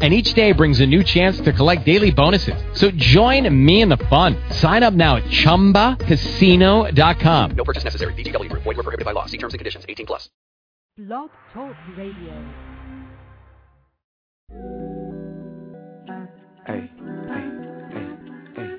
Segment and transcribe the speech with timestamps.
[0.00, 2.54] and each day brings a new chance to collect daily bonuses.
[2.74, 4.36] So join me in the fun.
[4.50, 7.50] Sign up now at ChumbaCasino.com.
[7.56, 8.14] No purchase necessary.
[8.14, 8.62] VGW Group.
[8.62, 9.26] Void were prohibited by law.
[9.26, 9.84] See terms and conditions.
[9.88, 10.30] 18 plus.
[10.96, 12.44] Blog Talk Radio.
[16.66, 16.90] Hey,
[17.28, 17.48] hey,
[17.94, 18.06] hey,
[18.56, 18.70] hey.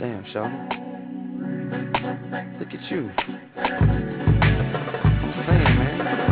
[0.00, 0.48] Damn, Shaw.
[2.58, 3.02] Look at you.
[3.56, 6.29] I'm saying, man.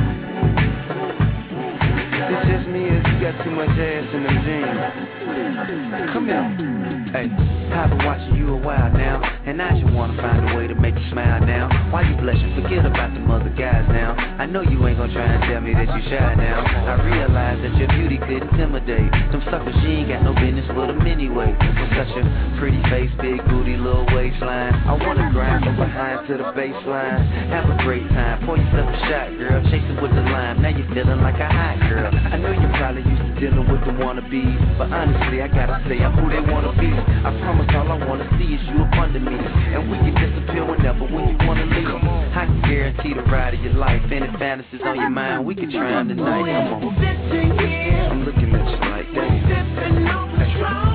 [2.30, 6.12] It's just me or you got too much ass in them jeans.
[6.12, 6.77] Come here.
[7.08, 7.24] Hey,
[7.72, 10.74] I've been watching you a while now, and I just wanna find a way to
[10.74, 11.72] make you smile now.
[11.88, 12.52] Why you blushing?
[12.52, 14.12] Forget about them other guys now.
[14.36, 16.60] I know you ain't gonna try and tell me that you shy now.
[16.60, 19.72] I realize that your beauty could intimidate them suckers.
[19.80, 21.56] She ain't got no business with them anyway.
[21.56, 22.22] With such a
[22.60, 24.76] pretty face, big booty, little waistline.
[24.84, 27.24] I wanna grind from behind to the baseline.
[27.48, 28.44] Have a great time.
[28.44, 29.64] Pour yourself a shot, girl.
[29.72, 30.60] Chase it with the lime.
[30.60, 32.12] Now you're feeling like a hot girl.
[32.12, 36.12] I know you probably used dealing with the wannabes, but honestly, I gotta say I'm
[36.18, 36.90] who they wanna be.
[36.90, 40.64] I promise all I wanna see is you up under me, and we can disappear
[40.66, 41.86] whenever when you wanna leave.
[41.88, 44.02] I can guarantee the ride of your life.
[44.10, 46.46] Any fantasies on your mind, we can try 'em tonight.
[46.68, 46.98] Come on.
[48.10, 49.28] I'm looking at you like that.
[50.58, 50.87] Wanna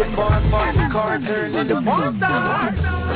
[0.00, 0.40] A bar,
[0.92, 2.12] car turns into bar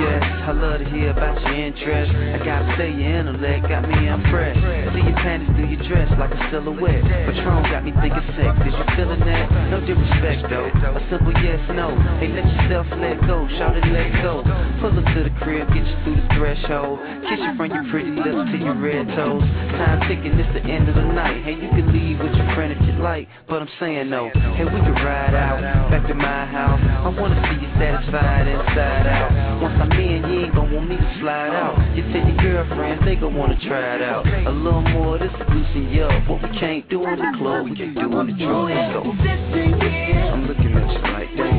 [0.00, 2.12] Yes, I love to hear about your interest.
[2.12, 4.60] I gotta say your intellect got me impressed.
[4.96, 7.04] See your panties through your dress like a silhouette.
[7.28, 8.56] Patron got me thinking sex.
[8.64, 9.46] Is you feeling that?
[9.68, 10.72] No disrespect though.
[10.72, 11.92] A simple yes, no.
[12.18, 13.44] Hey, let yourself let go.
[13.60, 14.40] Shout it, let go.
[14.80, 16.98] Pull up to the crib, get you through the threshold.
[17.28, 19.44] Kiss you from your pretty lips to your red toes.
[19.76, 21.44] Time ticking, it's the end of the night.
[21.44, 24.30] Hey, you can leave with your friend if you like, but I'm saying no.
[24.56, 25.60] Hey, we can ride out
[25.90, 26.80] back to my house.
[26.80, 29.60] I wanna see you satisfied inside out.
[29.62, 31.74] Once I'm in, you ain't gon' want me to slide out.
[31.96, 34.24] You tell your girlfriends they gon' wanna try it out.
[34.24, 36.28] A little more, this is loosen you up.
[36.28, 38.70] What we can't do in the club, we can do in the drug.
[38.70, 41.50] I'm looking at you like that.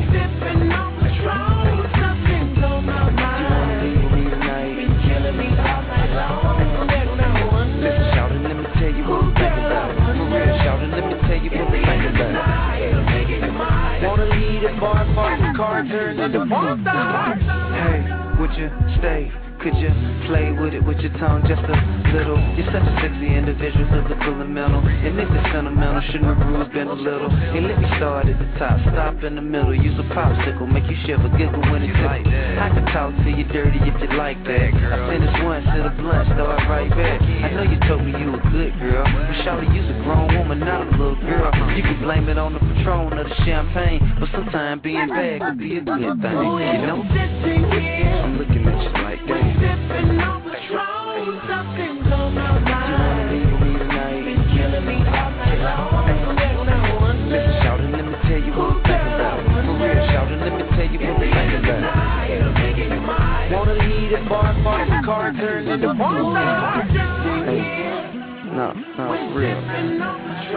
[14.02, 15.04] Wanna me me me lead bar,
[15.56, 17.43] car turns into bar.
[18.54, 19.32] Hey, would you stay?
[19.62, 19.90] Could you
[20.28, 21.76] play with it with your tongue just a
[22.12, 22.36] little?
[22.54, 24.78] You're such a sexy individual, physical and mental.
[24.84, 27.30] And if it's sentimental, shouldn't the rules been a little?
[27.30, 29.74] Hey, let me start at the top, stop in the middle.
[29.74, 33.42] Use a popsicle, make you shiver, giggle when it's like I can talk to you
[33.50, 34.70] dirty if you like that.
[34.70, 37.18] I finish one, sit a blunt, start right back.
[37.22, 40.60] I know you told me you a good girl, but shawty, you's a grown woman,
[40.60, 41.50] not a little girl.
[41.74, 45.58] You can blame it on the Patron or the champagne, but sometimes being bad could
[45.58, 47.93] be a good thing, you know?
[48.24, 49.36] I'm looking at you like that.
[49.36, 50.88] You wanna
[53.28, 54.24] leave me tonight?
[57.28, 59.44] Listen, shout it, let me tell you what I'm thinking about.
[59.44, 61.36] For real, shout it, let me tell you what I'm
[62.56, 63.52] thinking about.
[63.52, 66.80] Wanna lead a bar, bar, the car turns into bar.
[67.44, 67.60] Hey,
[68.56, 69.60] no, no, for real.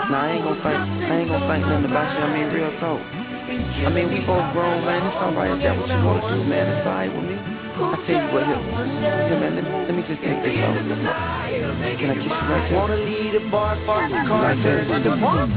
[0.07, 2.23] Nah, I ain't gonna think, I ain't gonna think nothing about you.
[2.23, 3.26] I mean, real talk.
[3.47, 5.07] I mean, we both grown, man.
[5.07, 5.55] It's alright.
[5.55, 6.67] Is that what you wanna do, man?
[6.67, 7.35] It's alright with me.
[7.39, 10.75] I tell you what, here, here man, let, let me just take this off.
[10.75, 12.75] Can I kiss you right there?
[12.75, 15.47] Wanna lead a bar, bar, the car turns into bar.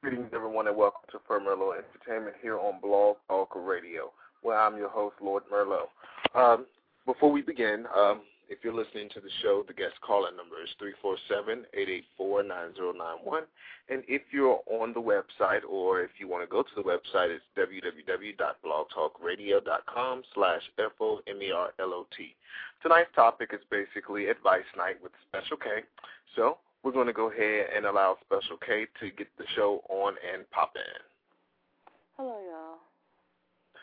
[0.00, 4.78] Greetings, everyone, and welcome to Fur Merlot Entertainment here on Blog Talk Radio, where I'm
[4.78, 5.88] your host, Lord Merlot.
[6.34, 6.64] Um,
[7.04, 10.68] before we begin, um, if you're listening to the show, the guest call-in number is
[12.20, 13.46] 347-884-9091.
[13.88, 17.34] And if you're on the website or if you want to go to the website,
[17.34, 22.36] it's www.blogtalkradio.com slash F-O-M-E-R-L-O-T.
[22.82, 25.82] Tonight's topic is basically advice night with Special K.
[26.36, 30.16] So we're going to go ahead and allow Special K to get the show on
[30.32, 30.82] and pop in.
[32.16, 32.78] Hello, y'all.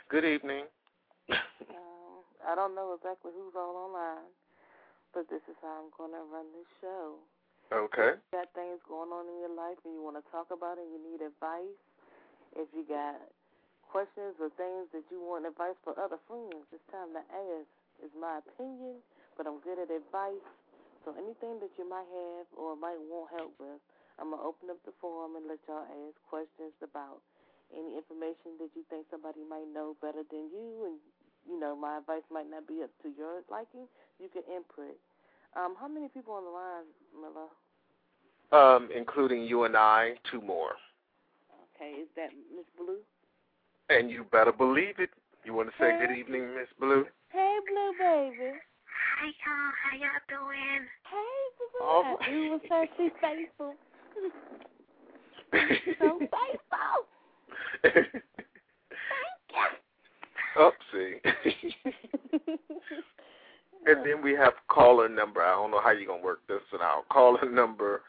[0.09, 0.65] Good evening.
[1.29, 1.37] Um,
[2.47, 4.25] I don't know exactly who's all online,
[5.13, 7.17] but this is how I'm going to run this show.
[7.69, 8.17] Okay.
[8.17, 10.77] If you got things going on in your life and you want to talk about
[10.77, 11.77] it, and you need advice.
[12.57, 13.21] If you got
[13.85, 17.69] questions or things that you want advice for other friends, it's time to ask
[18.01, 19.03] It's my opinion,
[19.35, 20.45] but I'm good at advice.
[21.03, 23.81] So anything that you might have or might want help with,
[24.17, 27.23] I'm gonna open up the forum and let y'all ask questions about
[27.69, 30.97] any information that you think somebody might know better than you, and
[31.49, 33.87] you know my advice might not be up to your liking.
[34.21, 34.95] You can input.
[35.55, 36.85] Um, how many people on the line,
[37.17, 37.49] Miller?
[38.51, 40.73] Um, including you and I, two more.
[41.75, 42.99] Okay, is that Miss Blue?
[43.89, 45.09] And you better believe it.
[45.43, 46.05] You want to say Hey.
[46.07, 47.05] good evening, Miss Blue?
[47.29, 48.51] Hey, Blue baby.
[49.19, 50.87] Hi y'all, how y'all doing?
[51.09, 51.85] Hey, Blue.
[51.87, 52.85] All You was her.
[52.97, 53.73] She's faithful.
[55.99, 56.97] so faithful.
[60.57, 61.19] Oopsie.
[63.85, 65.41] and then we have caller number.
[65.41, 67.07] I don't know how you're gonna work this one out.
[67.09, 68.01] Caller number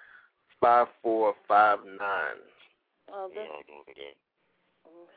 [0.61, 2.41] five four five nine.
[3.13, 3.49] Oh, that's,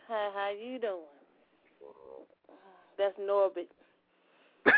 [0.07, 1.01] hi, how you doing?
[2.97, 3.67] That's Norbit.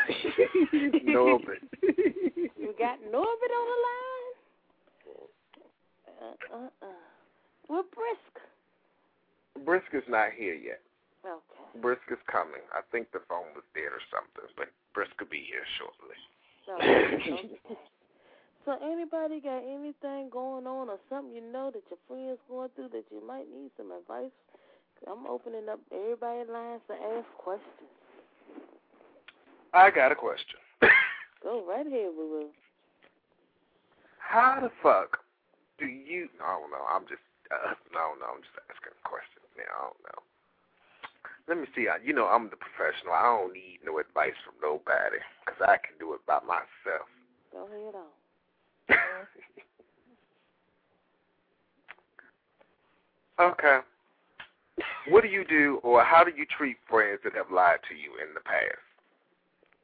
[1.06, 1.62] Norbit.
[1.82, 4.26] You got Norbit on the line?
[6.20, 7.02] Uh, uh, uh.
[7.68, 8.34] We're brisk.
[9.64, 10.80] Brisk is not here yet.
[11.24, 11.65] Okay.
[11.80, 12.64] Brisk is coming.
[12.72, 16.18] I think the phone was dead or something, but Brisk will be here shortly.
[16.66, 16.74] So,
[18.64, 22.90] so anybody got anything going on or something you know that your friends going through
[22.96, 24.34] that you might need some advice?
[25.04, 27.92] I'm opening up everybody's lines to ask questions.
[29.74, 30.58] I got a question.
[31.42, 32.48] Go right ahead, Boo Boo.
[34.18, 35.20] How the fuck
[35.78, 36.28] do you?
[36.42, 36.82] I don't know.
[36.88, 37.22] I'm just.
[37.52, 38.34] Uh, I don't know.
[38.34, 39.46] I'm just asking questions.
[39.54, 40.20] Man, I don't know.
[41.48, 41.86] Let me see.
[42.04, 43.12] You know, I'm the professional.
[43.12, 47.06] I don't need no advice from nobody because I can do it by myself.
[47.52, 48.10] Go ahead on.
[53.54, 53.78] okay.
[55.08, 58.12] What do you do, or how do you treat friends that have lied to you
[58.20, 58.82] in the past,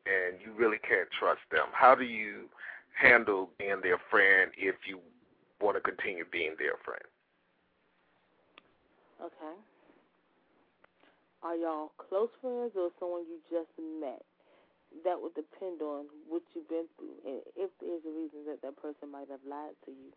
[0.04, 1.66] and you really can't trust them?
[1.72, 2.50] How do you
[3.00, 4.98] handle being their friend if you
[5.60, 7.02] want to continue being their friend?
[9.22, 9.54] Okay.
[11.42, 14.22] Are y'all close friends or someone you just met?
[15.04, 18.76] That would depend on what you've been through and if there's a reason that that
[18.76, 20.12] person might have lied to you.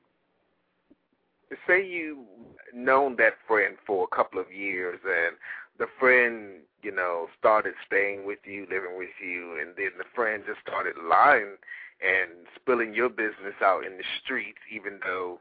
[1.65, 2.27] say you've
[2.73, 5.37] known that friend for a couple of years and
[5.79, 10.43] the friend, you know, started staying with you, living with you, and then the friend
[10.45, 11.57] just started lying
[12.03, 15.39] and spilling your business out in the streets, even though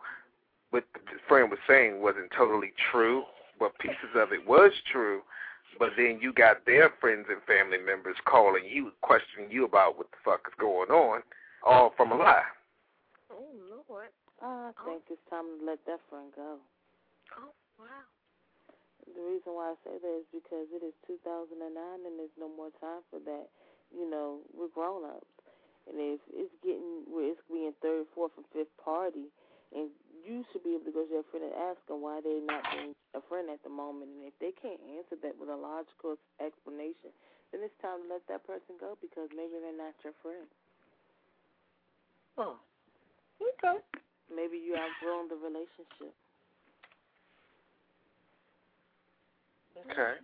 [0.71, 3.25] what the friend was saying wasn't totally true,
[3.59, 5.21] but pieces of it was true.
[5.79, 10.11] But then you got their friends and family members calling you, questioning you about what
[10.11, 11.23] the fuck is going on,
[11.65, 12.49] all from a lie.
[13.31, 14.09] Oh Lord.
[14.43, 16.59] Uh, I think it's time to let that friend go.
[17.39, 18.05] Oh wow.
[19.05, 22.73] The reason why I say that is because it is 2009 and there's no more
[22.81, 23.47] time for that.
[23.93, 25.29] You know, we're grown ups.
[25.87, 29.29] And if it's getting where it's being third, fourth, and fifth party,
[29.77, 29.93] and
[30.25, 32.65] you should be able to go to your friend and ask them why they're not
[32.73, 34.11] being a friend at the moment.
[34.17, 37.13] And if they can't answer that with a logical explanation,
[37.53, 40.49] then it's time to let that person go because maybe they're not your friend.
[42.41, 42.57] Oh.
[43.39, 43.79] Okay.
[44.33, 46.17] Maybe you have outgrown the relationship.
[49.85, 50.19] Okay.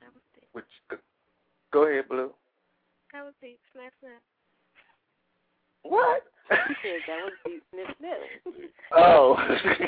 [0.00, 0.48] That was deep.
[0.52, 0.72] Which,
[1.72, 2.30] go ahead, Blue.
[3.12, 3.58] That was deep.
[3.74, 4.22] Snap snap.
[5.82, 6.29] What?
[6.50, 7.32] Said that was
[7.70, 8.18] snip snip.
[8.96, 9.34] oh.
[9.38, 9.78] what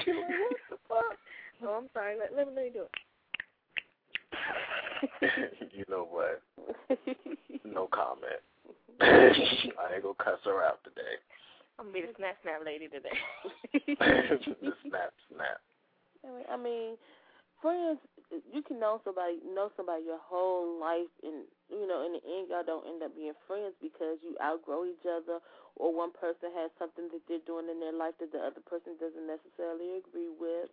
[0.70, 1.18] the fuck?
[1.64, 2.16] Oh, I'm sorry.
[2.18, 2.90] Let, let, me, let me do it.
[5.72, 6.42] you know what?
[7.64, 8.42] No comment.
[9.00, 11.18] I ain't gonna cuss her out today.
[11.78, 13.18] I'm gonna be the snap snap lady today.
[13.72, 15.60] the snap, snap.
[16.50, 16.96] I mean,
[17.62, 18.02] friends.
[18.50, 22.50] You can know somebody, know somebody your whole life, and you know, in the end,
[22.50, 25.38] y'all don't end up being friends because you outgrow each other,
[25.78, 28.98] or one person has something that they're doing in their life that the other person
[28.98, 30.68] doesn't necessarily agree with.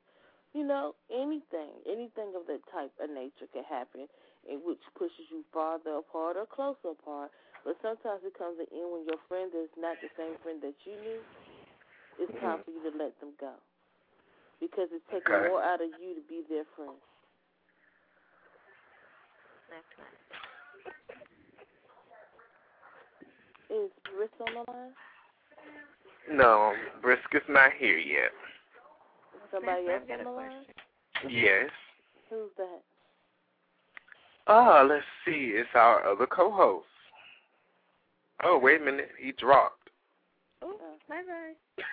[0.58, 4.10] You know, anything, anything of that type of nature can happen,
[4.50, 7.30] in which pushes you farther apart or closer apart.
[7.62, 10.80] But sometimes it comes an end when your friend is not the same friend that
[10.88, 11.22] you knew.
[12.18, 12.66] It's time mm-hmm.
[12.66, 13.54] for you to let them go
[14.60, 15.48] because it's taking Okay.
[15.48, 16.98] more out of you to be their friend.
[19.68, 20.14] snap snap.
[23.70, 24.94] Is Britt on the line?
[26.32, 28.32] No, Briscoe's not here yet.
[29.52, 30.66] Somebody else on the line?
[31.28, 31.70] Yes.
[32.30, 32.82] Who's that?
[34.48, 35.54] Ah, let's see.
[35.56, 36.88] It's our other co-host.
[38.44, 39.12] Oh, wait a minute.
[39.20, 39.90] He dropped.
[40.62, 40.76] Oh,
[41.08, 41.84] bye bye.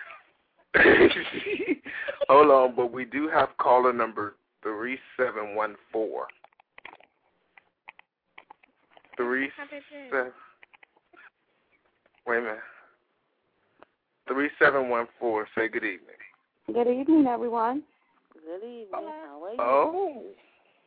[2.29, 6.27] Hold on, but we do have caller number three seven one four.
[9.15, 10.09] Three How about that?
[10.11, 10.31] seven.
[12.25, 12.57] Wait a minute.
[14.27, 15.47] Three seven one four.
[15.55, 16.17] Say good evening.
[16.73, 17.83] Good evening, everyone.
[18.33, 18.87] Good evening.
[18.93, 19.13] Oh.
[19.25, 19.57] How are you?
[19.59, 20.23] Oh.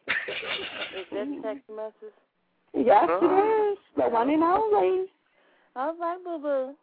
[0.09, 2.15] Is that text message?
[2.75, 3.17] Yes, Oh.
[3.17, 3.73] it uh-huh.
[3.73, 3.79] is.
[3.97, 5.07] The one and only.
[5.77, 6.75] All right, boo boo.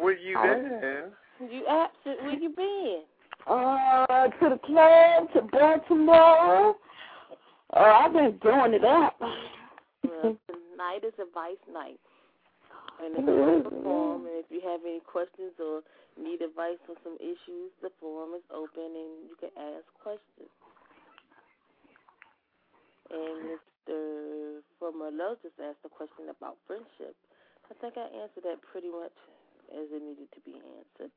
[0.00, 1.10] Where you Oh.
[1.50, 2.22] You absent.
[2.22, 3.02] Where you been?
[3.50, 6.76] Uh, to the club, to Baltimore.
[7.74, 9.18] Uh, I've been doing it up.
[9.18, 11.98] Well, tonight is advice night.
[13.02, 15.82] And the forum, and if you have any questions or
[16.14, 20.52] need advice on some issues, the forum is open and you can ask questions.
[23.10, 24.62] And Mr.
[24.78, 27.18] Formerlo just asked a question about friendship.
[27.66, 29.16] I think I answered that pretty much
[29.74, 31.10] as it needed to be answered.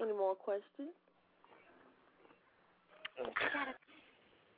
[0.00, 0.94] Any more questions?
[3.20, 3.76] I got a,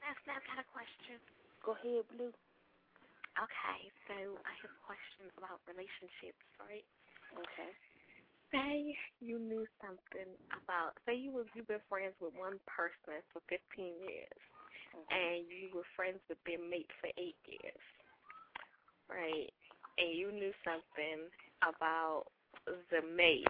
[0.06, 1.18] I've, I've got a question.
[1.66, 2.30] Go ahead, Blue.
[3.40, 6.84] Okay, so I have questions about relationships, right?
[7.32, 7.72] Okay.
[8.52, 8.92] Say
[9.24, 13.58] you knew something about, say you was you've been friends with one person for 15
[14.04, 14.40] years,
[15.08, 17.84] and you were friends with their mate for eight years,
[19.08, 19.48] right?
[19.96, 21.32] And you knew something
[21.64, 22.28] about
[22.68, 23.48] the mate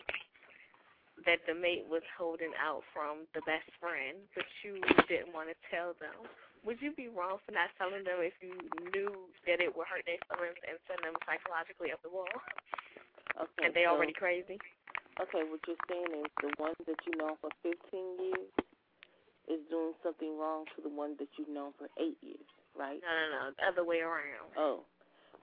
[1.26, 5.56] that the mate was holding out from the best friend, but you didn't want to
[5.70, 6.26] tell them.
[6.62, 8.54] Would you be wrong for not telling them if you
[8.94, 9.10] knew
[9.50, 12.30] that it would hurt their feelings and send them psychologically up the wall?
[13.34, 13.66] Okay.
[13.66, 14.58] And they so- already crazy?
[15.20, 17.76] Okay, what you're saying is the one that you know for 15
[18.16, 18.48] years
[19.44, 22.96] is doing something wrong to the one that you've known for eight years, right?
[23.04, 23.42] No, no, no.
[23.58, 24.48] The other way around.
[24.56, 24.88] Oh,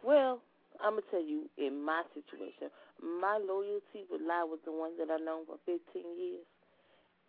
[0.02, 0.42] well,
[0.80, 2.72] I'm gonna tell you in my situation,
[3.04, 5.80] my loyalty would lie with the one that I've known for 15
[6.16, 6.48] years,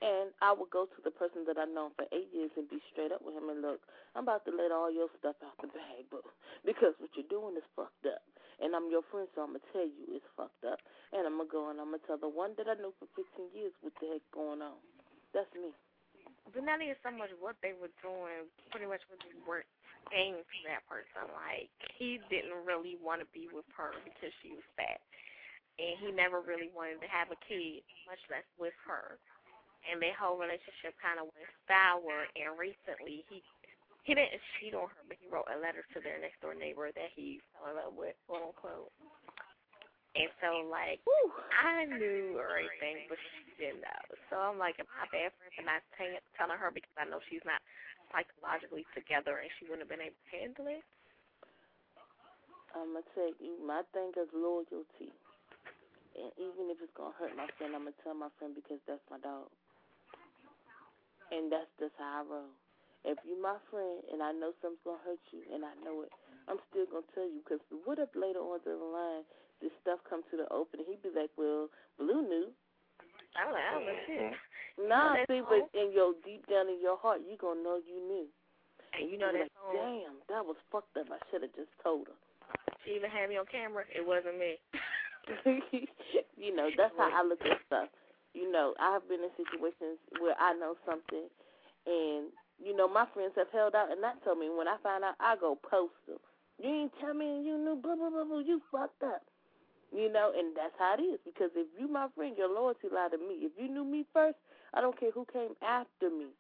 [0.01, 2.79] and I would go to the person that I've known for eight years and be
[2.95, 3.83] straight up with him and look,
[4.15, 6.23] I'm about to let all your stuff out the bag, boo,
[6.69, 8.23] because what you're doing is fucked up,
[8.63, 10.79] and I'm your friend, so I'm gonna tell you it's fucked up,
[11.11, 13.51] and I'm gonna go and I'm gonna tell the one that I knew for 15
[13.51, 14.79] years what the heck going on.
[15.35, 15.75] That's me.
[16.51, 19.63] But not even so much what they were doing, pretty much what they were
[20.09, 21.29] saying to that person.
[21.37, 25.01] Like, he didn't really want to be with her because she was fat.
[25.77, 29.21] And he never really wanted to have a kid, much less with her.
[29.89, 32.29] And their whole relationship kind of went sour.
[32.37, 33.41] And recently, he
[34.05, 36.89] he didn't cheat on her, but he wrote a letter to their next door neighbor
[36.89, 38.93] that he fell in love with, quote unquote.
[40.19, 40.99] And so, like,
[41.63, 44.03] I knew everything, but she didn't know.
[44.27, 47.45] So I'm like, am I bad for not telling, telling her because I know she's
[47.47, 47.63] not
[48.11, 50.85] psychologically together and she wouldn't have been able to handle it?
[52.75, 55.11] I'm gonna tell you, my thing is loyalty.
[56.15, 59.03] And even if it's gonna hurt my friend, I'm gonna tell my friend because that's
[59.11, 59.51] my dog.
[61.31, 62.55] And that's just how I roll.
[63.07, 66.13] If you're my friend and I know something's gonna hurt you and I know it,
[66.47, 67.43] I'm still gonna tell you.
[67.43, 69.25] Because what if later on down the line
[69.61, 71.69] this stuff come to the open and he'd be like, well,
[72.01, 72.49] Blue knew.
[73.39, 74.33] I'm like, oh, shit.
[74.89, 78.27] Nah, see, but in your deep down in your heart, you gonna know you knew.
[78.97, 81.07] And you know that like, song, damn, that was fucked up.
[81.13, 82.19] I should have just told her.
[82.83, 83.85] she even had me on camera.
[83.93, 84.59] It wasn't me.
[86.37, 87.89] you know, that's how I look at stuff.
[88.35, 91.29] You know, I have been in situations where I know something,
[91.87, 94.51] and you know, my friends have held out and not told me.
[94.51, 96.19] When I find out, I go post them.
[96.59, 98.43] You ain't tell me you knew, blah blah blah blah.
[98.43, 99.23] You fucked up.
[99.95, 101.19] You know, and that's how it is.
[101.25, 103.43] Because if you my friend, your loyalty lie to me.
[103.43, 104.39] If you knew me first,
[104.73, 106.31] I don't care who came after me.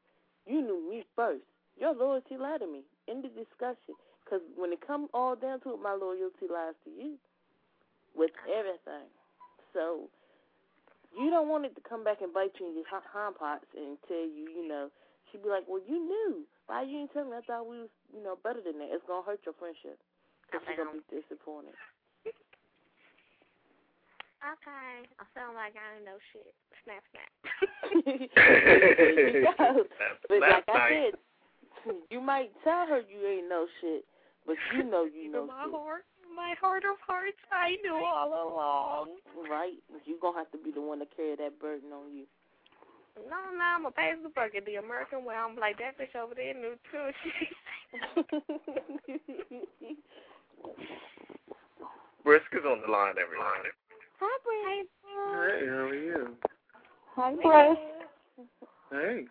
[0.46, 1.42] You knew me first.
[1.78, 2.82] Your loyalty lie to me.
[3.08, 3.98] End the discussion.
[4.22, 7.18] Because when it come all down to it, my loyalty lies to you
[8.14, 9.10] with everything.
[9.74, 10.06] So
[11.18, 13.66] you don't want it to come back and bite you in your hi- hind parts
[13.74, 14.90] and tell you, you know,
[15.30, 16.46] she'd be like, well, you knew.
[16.66, 17.34] Why you didn't tell me?
[17.34, 18.94] I thought we was, you know, better than that.
[18.94, 19.98] It's going to hurt your friendship
[20.46, 21.74] because you're going to be disappointed.
[24.40, 25.04] Okay.
[25.20, 26.48] I sound like I ain't know shit.
[26.84, 27.28] Snap, snap.
[28.36, 29.84] there you go.
[30.28, 31.14] But That's like I said,
[32.10, 34.04] you might tell her you ain't know shit,
[34.46, 35.72] but you know you In know my shit.
[35.72, 36.04] heart,
[36.34, 39.16] my heart of hearts, I knew all along.
[39.50, 39.74] Right?
[40.06, 42.24] You're going to have to be the one to carry that burden on you.
[43.28, 45.34] No, no, I'm a pass the bucket the American way.
[45.34, 47.10] I'm like, that bitch over there knew too.
[52.24, 53.66] Brisk is on the line, everyone.
[54.20, 54.88] Hi, Brent.
[55.06, 56.36] Hey, how are you?
[57.16, 58.46] Hi, Chris.
[58.90, 59.24] Hey.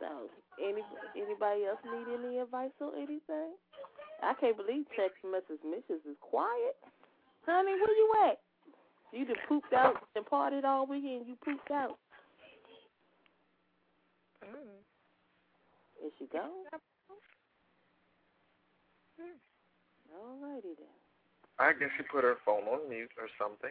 [0.00, 0.28] So,
[0.62, 0.82] any
[1.16, 3.54] anybody else need any advice or anything?
[4.22, 6.76] I can't believe text message Missus is quiet.
[7.46, 8.38] Honey, where you at?
[9.12, 11.26] You done pooped out and partied all weekend.
[11.26, 11.98] You pooped out.
[14.44, 14.80] mm.
[16.06, 16.50] Is she gone?
[20.14, 20.86] Alrighty then.
[21.58, 23.70] I guess she put her phone on mute or something.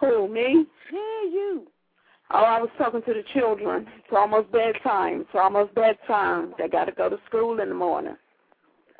[0.00, 0.66] Who, me?
[0.92, 1.66] Yeah, you.
[2.32, 3.86] Oh, I was talking to the children.
[3.98, 5.22] It's almost bedtime.
[5.22, 6.54] It's almost bedtime.
[6.58, 8.16] They got to go to school in the morning.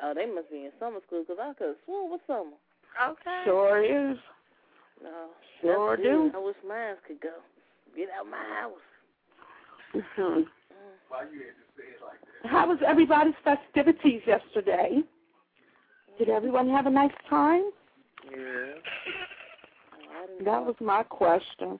[0.01, 2.57] Oh, they must be in summer school because I could have sworn with summer.
[3.01, 3.41] Okay.
[3.45, 4.17] Sure is.
[5.01, 5.29] No.
[5.61, 6.31] Sure that's do.
[6.35, 7.33] I wish mine could go.
[7.95, 8.73] Get out my house.
[9.93, 10.41] hmm
[11.09, 12.49] Why you had to say it like that?
[12.49, 15.01] How was everybody's festivities yesterday?
[16.23, 17.63] Did everyone have a nice time?
[18.31, 18.75] Yeah.
[20.45, 21.77] That was my question.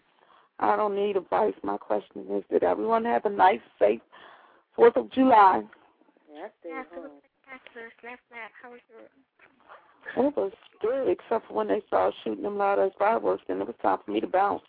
[0.60, 1.54] I don't need advice.
[1.64, 4.02] My question is, did everyone have a nice, safe
[4.76, 5.62] Fourth of July?
[6.30, 7.12] Yeah, I stayed Snap, home.
[7.46, 7.62] snap,
[8.02, 8.52] snap, snap.
[8.62, 10.28] How was your?
[10.28, 13.68] It was good, except for when they started shooting them loud as fireworks, then it
[13.68, 14.62] was time for me to bounce,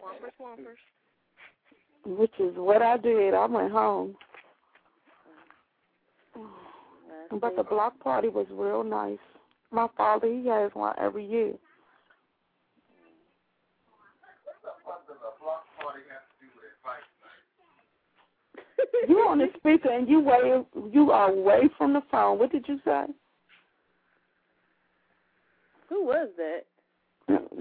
[0.00, 0.78] Swampers, swampers.
[2.04, 3.32] which is what I did.
[3.34, 4.16] I went home.
[6.34, 6.40] I
[7.30, 9.18] But the block party was real nice.
[9.70, 11.54] My father, he has one every year.
[19.06, 22.38] You on the speaker and you way you are away from the phone.
[22.38, 23.04] What did you say?
[25.88, 26.64] Who was that?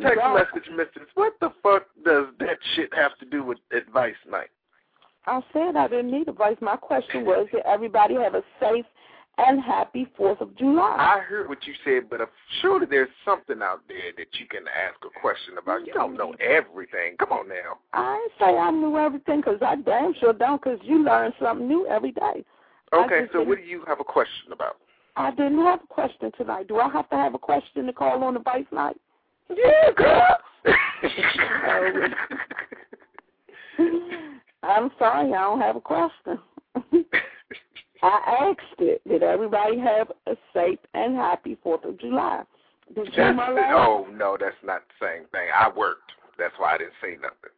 [0.01, 1.09] Text Y'all- message, Mistress.
[1.15, 4.49] What the fuck does that shit have to do with advice night?
[5.25, 6.55] I said I didn't need advice.
[6.61, 8.85] My question was, did everybody have a safe
[9.37, 10.95] and happy Fourth of July?
[10.97, 12.25] I heard what you said, but uh,
[12.61, 15.85] surely there's something out there that you can ask a question about.
[15.85, 17.15] You don't know everything.
[17.19, 17.77] Come on now.
[17.93, 21.87] I say I knew everything because I damn sure don't because you learn something new
[21.87, 22.43] every day.
[22.93, 24.77] Okay, so what do you have a question about?
[25.15, 26.67] I didn't have a question tonight.
[26.67, 28.97] Do I have to have a question to call on the Vice night?
[29.49, 30.37] Yeah, girl.
[34.63, 36.39] I'm sorry, I don't have a question.
[38.03, 39.01] I asked it.
[39.07, 42.43] Did everybody have a safe and happy Fourth of July?
[42.95, 45.47] Did you, oh no, that's not the same thing.
[45.53, 46.11] I worked.
[46.37, 47.51] That's why I didn't say nothing.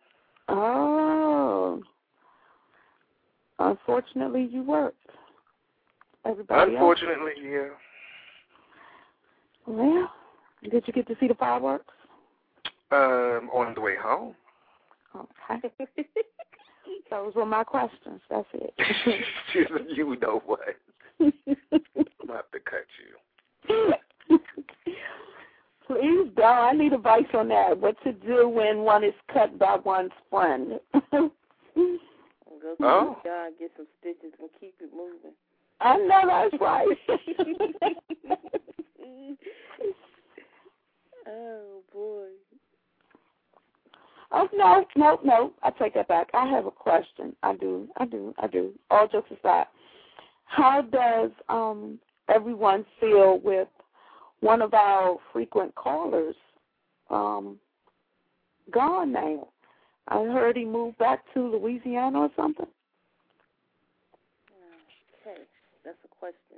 [0.47, 1.83] Oh.
[3.59, 4.95] Unfortunately, you worked.
[6.25, 6.95] Everybody else.
[6.97, 7.67] Unfortunately, yeah.
[9.67, 10.11] Well,
[10.63, 11.93] did you get to see the fireworks?
[12.91, 14.33] Um, on the way home.
[15.15, 15.69] Okay.
[17.09, 18.21] Those were my questions.
[18.29, 18.73] That's it.
[19.95, 20.59] you know what?
[21.19, 23.93] I'm gonna have to cut you.
[25.87, 26.45] Please don't.
[26.45, 27.77] I need advice on that.
[27.79, 30.79] What to do when one is cut by one's friend.
[31.11, 31.31] Go
[31.75, 33.17] to Oh.
[33.23, 35.33] the guy and get some stitches and keep it moving.
[35.81, 36.87] I know that's right.
[41.27, 42.27] oh boy.
[44.31, 45.53] Oh no, no, no.
[45.63, 46.29] I take that back.
[46.33, 47.35] I have a question.
[47.43, 48.73] I do, I do, I do.
[48.89, 49.65] All jokes aside,
[50.45, 51.99] how does um
[52.33, 53.67] everyone feel with
[54.41, 56.35] one of our frequent callers
[57.09, 57.57] um
[58.71, 59.47] gone now?
[60.07, 62.65] I heard he moved back to Louisiana or something.
[65.21, 65.41] Okay,
[65.85, 66.57] that's a question.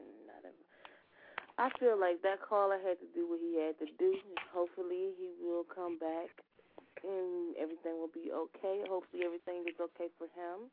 [1.61, 4.17] I feel like that caller had to do what he had to do.
[4.51, 6.29] Hopefully, he will come back
[7.03, 8.83] and everything will be okay.
[8.87, 10.69] Hopefully, everything is okay for him.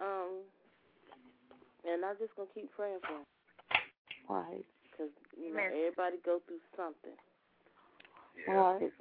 [0.00, 0.42] Um,
[1.86, 3.26] and I'm just gonna keep praying for him
[4.28, 4.64] Right.
[4.90, 5.78] because you know Amen.
[5.78, 7.16] everybody go through something.
[8.48, 8.92] Right.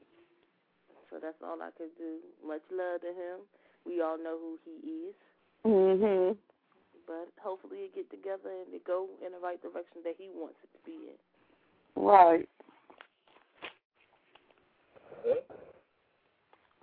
[1.10, 2.20] So that's all I can do.
[2.46, 3.46] Much love to him.
[3.86, 5.16] We all know who he is.
[5.66, 6.38] Mhm.
[7.06, 10.58] But hopefully, it get together and it go in the right direction that he wants
[10.63, 11.18] it to be in.
[11.96, 12.50] Right.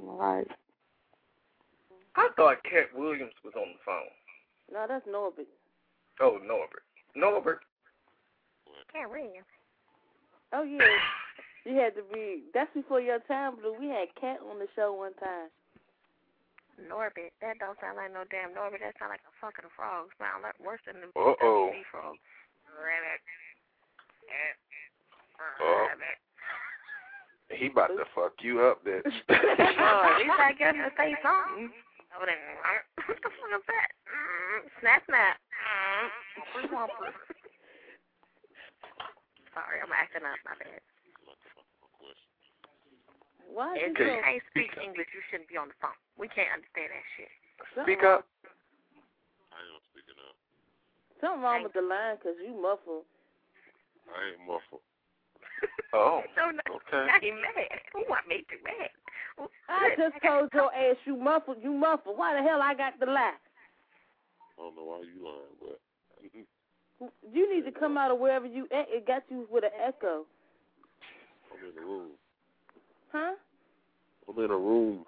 [0.00, 0.46] Right.
[2.16, 4.10] I thought Katt Williams was on the phone.
[4.72, 5.46] No, that's Norbert.
[6.20, 6.82] Oh, Norbert.
[7.14, 7.60] Norbert.
[8.92, 9.42] Can't ring.
[10.52, 10.82] Oh yeah,
[11.64, 12.42] you had to be.
[12.54, 13.74] That's before your time, Blue.
[13.78, 15.50] We had Cat on the show one time.
[16.80, 17.30] Norbit.
[17.40, 18.82] That don't sound like no damn Norbit.
[18.82, 20.10] That sound like a fucking frog.
[20.18, 21.70] Sound like worse than the Uh-oh.
[21.70, 22.16] WWE frog.
[22.66, 23.22] Rabbit.
[25.60, 25.86] Oh.
[25.88, 26.18] Rabbit.
[27.50, 29.02] He about to fuck you up, bitch.
[29.04, 31.70] Oh, at least I get him to say something.
[32.14, 33.90] What the fuck is that?
[34.06, 35.36] Mm, snap, snap.
[35.50, 36.06] Mm,
[36.38, 37.16] whompers, whompers.
[39.54, 40.38] Sorry, I'm acting up.
[40.46, 40.78] My bad.
[43.50, 45.98] Why is If you can't speak English, you shouldn't be on the phone.
[46.14, 47.32] We can't understand that shit.
[47.82, 48.26] Speak up.
[49.50, 50.38] I ain't speaking up.
[51.18, 53.06] Something wrong with the line 'cause you muffled.
[54.14, 54.82] I ain't muffled.
[55.92, 57.08] Oh, No, no, okay.
[57.10, 57.80] I ain't mad.
[57.94, 58.90] Who want me to mad?
[59.38, 61.58] Who- I just told your ass you muffled.
[61.62, 62.16] You muffled.
[62.18, 63.34] Why the hell I got the lie?
[64.58, 65.80] I don't know why you lying, but
[67.32, 68.86] You need to come out of wherever you at.
[68.88, 70.26] It got you with an echo.
[71.52, 72.10] I'm in a room.
[73.12, 73.34] Huh?
[74.28, 75.04] I'm in a room.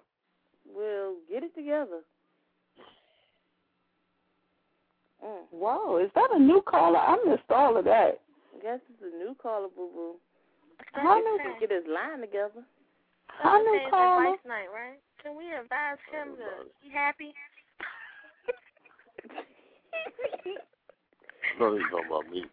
[0.75, 2.01] Well, get it together.
[5.25, 5.43] Mm.
[5.51, 6.99] Whoa, is that a new caller?
[6.99, 8.21] I missed all of that.
[8.57, 10.15] I Guess it's a new caller, boo boo.
[10.93, 11.39] How new?
[11.61, 12.63] Get his line together.
[13.29, 14.25] How new Thursday's caller?
[14.27, 14.99] advice night, right?
[15.23, 17.33] Can we advise him to be happy?
[21.61, 22.45] No, he's talking about me.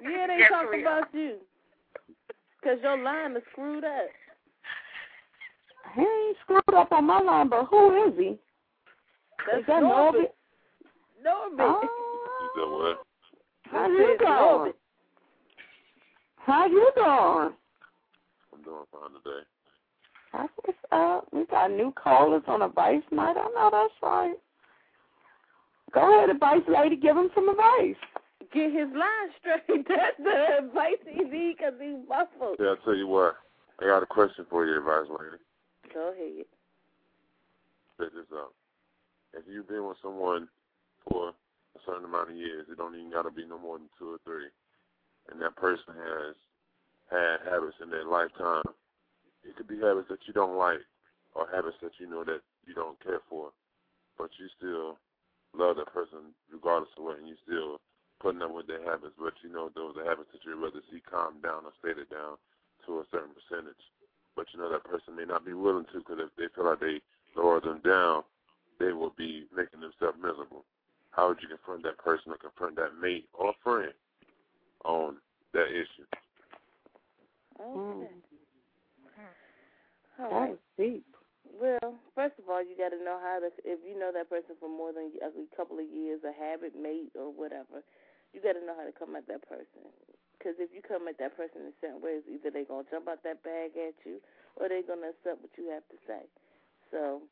[0.00, 1.38] Yeah, they Yes, talk about you.
[2.62, 4.08] Cause your line is screwed up.
[5.94, 8.38] He ain't screwed up on my line, but who is he?
[9.46, 10.26] That's is that Norbit.
[11.26, 11.58] Norbit?
[11.58, 11.60] Norbit.
[11.60, 11.80] Oh,
[12.42, 12.96] You said what?
[13.72, 14.30] how That's you it, doing?
[14.30, 14.74] Norbit.
[16.48, 17.52] How you doing?
[18.54, 19.44] I'm doing fine today.
[20.32, 21.28] That's what's up.
[21.30, 23.36] We got new callers on Advice Night.
[23.36, 24.34] I know that's right.
[25.92, 26.96] Go ahead, Advice Lady.
[26.96, 28.00] Give him some advice.
[28.54, 29.84] Get his line straight.
[29.88, 32.56] That's the advice he need because he's muffled.
[32.58, 33.36] Yeah, I tell you what.
[33.78, 35.42] I got a question for you, advice lady.
[35.92, 36.48] Go ahead.
[38.00, 38.56] Check this out.
[39.34, 40.48] If you've been with someone
[41.10, 43.88] for a certain amount of years, it don't even got to be no more than
[43.98, 44.48] two or three,
[45.30, 46.34] and that person has
[47.10, 48.64] had habits in their lifetime,
[49.44, 50.84] it could be habits that you don't like
[51.34, 53.50] or habits that you know that you don't care for,
[54.16, 54.98] but you still
[55.56, 57.80] love that person regardless of what, and you still
[58.20, 61.00] putting up with their habits, but you know those are habits that you'd rather see
[61.00, 62.36] calm down or stated down
[62.84, 63.80] to a certain percentage.
[64.36, 66.80] But you know that person may not be willing to because if they feel like
[66.80, 67.00] they
[67.36, 68.22] lower them down,
[68.78, 70.64] they will be making themselves miserable.
[71.10, 73.92] How would you confront that person or confront that mate or friend
[74.84, 75.16] on
[75.54, 76.06] that issue?
[77.60, 77.74] Okay.
[77.76, 78.06] Mm.
[80.18, 80.50] All right.
[80.50, 81.06] That's deep.
[81.58, 83.50] Well, first of all, you got to know how to.
[83.64, 87.10] If you know that person for more than a couple of years, a habit, mate,
[87.18, 87.82] or whatever,
[88.30, 89.90] you got to know how to come at that person.
[90.38, 93.26] Because if you come at that person in certain ways, either they're gonna jump out
[93.26, 94.22] that bag at you,
[94.54, 96.22] or they're gonna accept what you have to say.
[96.94, 97.26] So,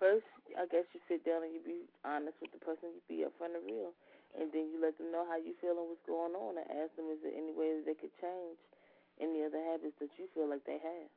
[0.00, 0.24] first,
[0.56, 2.88] I guess you sit down and you be honest with the person.
[2.96, 3.92] You be upfront and real,
[4.38, 6.94] and then you let them know how you feel and what's going on, and ask
[6.98, 8.58] them is there any way that they could change
[9.22, 11.10] any other habits that you feel like they have.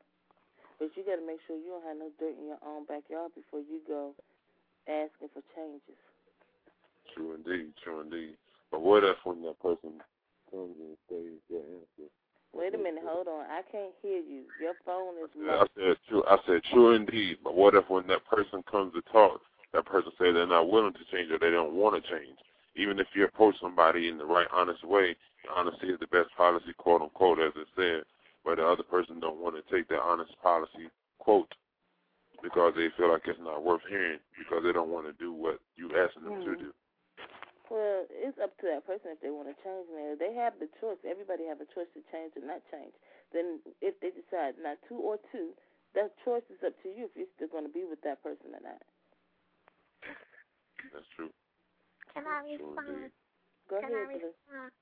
[0.78, 3.34] But you got to make sure you don't have no dirt in your own backyard
[3.34, 4.14] before you go
[4.86, 5.98] asking for changes.
[7.16, 8.38] True indeed, true indeed.
[8.70, 9.98] But what if when that person
[10.52, 12.10] comes and says their answer?
[12.54, 13.46] Wait a minute, hold on.
[13.50, 14.44] I can't hear you.
[14.62, 15.66] Your phone is I low.
[15.76, 16.24] said true.
[16.28, 17.38] I said true indeed.
[17.44, 19.42] But what if when that person comes to talk,
[19.74, 22.38] that person say they're not willing to change or they don't want to change?
[22.78, 25.16] Even if you approach somebody in the right, honest way,
[25.54, 28.04] honesty is the best policy, quote unquote, as it said.
[28.46, 31.52] But the other person don't want to take that honest policy quote
[32.42, 35.60] because they feel like it's not worth hearing because they don't want to do what
[35.76, 36.60] you asking them to Mhm.
[36.60, 36.74] do.
[37.70, 39.90] Well, it's up to that person if they want to change.
[39.90, 40.98] Now, they have the choice.
[41.04, 42.94] Everybody have a choice to change or not change.
[43.32, 45.54] Then, if they decide not to or to,
[45.94, 48.56] that choice is up to you if you're still going to be with that person
[48.56, 48.82] or not.
[50.94, 51.34] That's true.
[52.18, 53.14] Can I respond?
[53.70, 54.34] Go Can I ahead, Blue.
[54.34, 54.74] respond?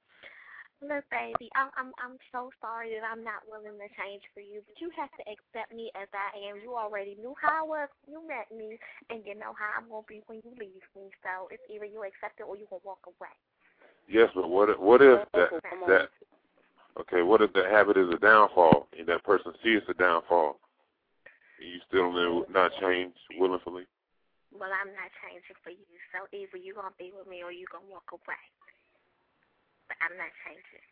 [0.79, 4.63] Look, baby, I'm I'm I'm so sorry that I'm not willing to change for you,
[4.63, 6.63] but you have to accept me as I am.
[6.63, 8.79] You already knew how I was when you met me,
[9.11, 11.11] and you know how I'm gonna be when you leave me.
[11.27, 13.35] So it's either you accept it or you gonna walk away.
[14.07, 15.91] Yes, but what what if that come on.
[15.91, 16.07] that
[17.03, 17.23] okay?
[17.23, 20.55] What if the habit is a downfall and that person sees the downfall,
[21.59, 22.11] and you still
[22.47, 23.87] not change willingly?
[24.55, 25.83] Well, I'm not changing for you,
[26.15, 28.39] so either you're gonna be with me or you're gonna walk away.
[29.91, 30.87] But I'm not changing.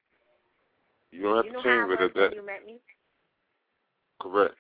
[1.16, 2.84] You don't have you to change, with I but was if that you met me.
[4.20, 4.60] correct.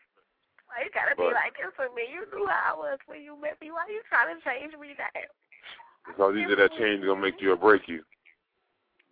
[0.71, 2.07] Why you gotta be like this with me?
[2.07, 3.75] You knew how I was when you met me.
[3.75, 5.11] Why are you trying to change me now?
[6.07, 8.07] Because either that change is gonna make you or break you.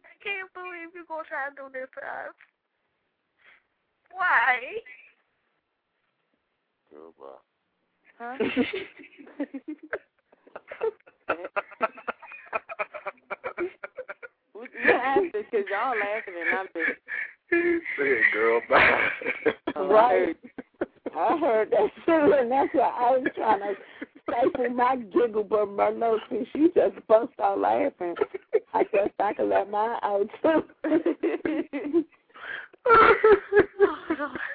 [0.07, 2.35] I can't believe you're gonna try to do this to us.
[4.15, 4.79] Why?
[6.87, 7.43] Goodbye.
[8.21, 8.37] Huh?
[14.53, 16.99] we, we asked this because y'all laughing and I'm just.
[17.49, 18.61] Say it, girl.
[18.69, 19.09] Bye.
[19.75, 20.35] Right.
[21.17, 23.73] I heard that too, and that's why I was trying to
[24.23, 28.15] stifle my giggle, but Merlot, since she just bust out laughing,
[28.73, 30.63] I guess I can let mine out too.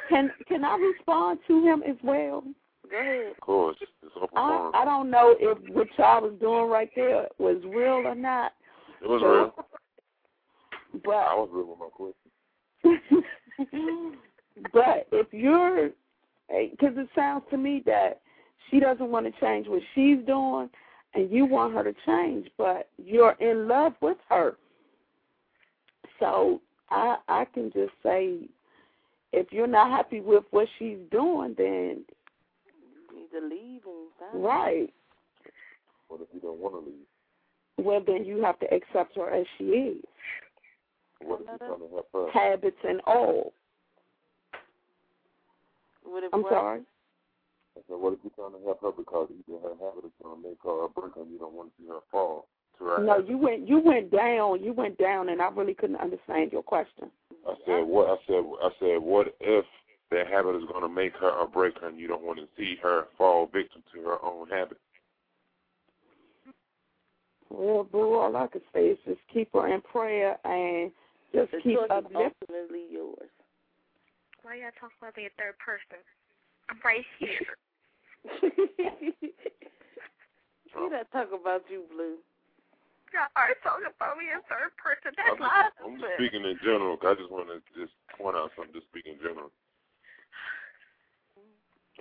[0.08, 2.44] can can I respond to him as well?
[2.90, 3.32] Go ahead.
[3.32, 3.90] Of course, it's
[4.36, 4.70] I.
[4.74, 8.52] I don't know if what y'all was doing right there was real or not,
[9.02, 9.54] It was real.
[11.04, 12.30] But I was real with my question.
[14.72, 15.90] but if you're,
[16.48, 18.20] because it sounds to me that
[18.70, 20.70] she doesn't want to change what she's doing,
[21.14, 24.56] and you want her to change, but you're in love with her,
[26.20, 28.40] So I I can just say,
[29.32, 32.04] if you're not happy with what she's doing, then
[33.32, 34.92] You need to leave and find right.
[36.08, 37.06] What if you don't want to leave?
[37.78, 40.04] Well, then you have to accept her as she is,
[41.20, 42.30] What if you're trying to help her?
[42.32, 43.52] habits and all.
[46.04, 46.52] What if I'm what?
[46.52, 46.80] sorry.
[47.76, 50.42] I said, what if you're trying to help her because either her habit is going
[50.42, 52.46] to make her a break and you don't want to see her fall
[52.78, 54.62] to her No, you went you went down.
[54.62, 57.10] You went down, and I really couldn't understand your question.
[57.46, 58.08] I said, what?
[58.08, 59.64] I said, I said, what if
[60.10, 62.46] that habit is going to make her or break her and you don't want to
[62.56, 64.78] see her fall victim to her own habit?
[67.50, 70.90] Well, boo, all I can say is just keep her in prayer and
[71.32, 72.32] just The keep choice is uplifting.
[72.42, 73.30] ultimately yours.
[74.42, 75.98] Why y'all talk about me in third person?
[76.70, 77.56] I'm right here.
[80.76, 82.18] we not talking about you, Blue.
[83.14, 85.14] Y'all are talking about me in third person.
[85.14, 85.74] That's I'm, lies.
[85.82, 86.98] I'm just speaking in general.
[87.02, 88.74] I just want to just point out something.
[88.74, 89.50] Just speaking in general.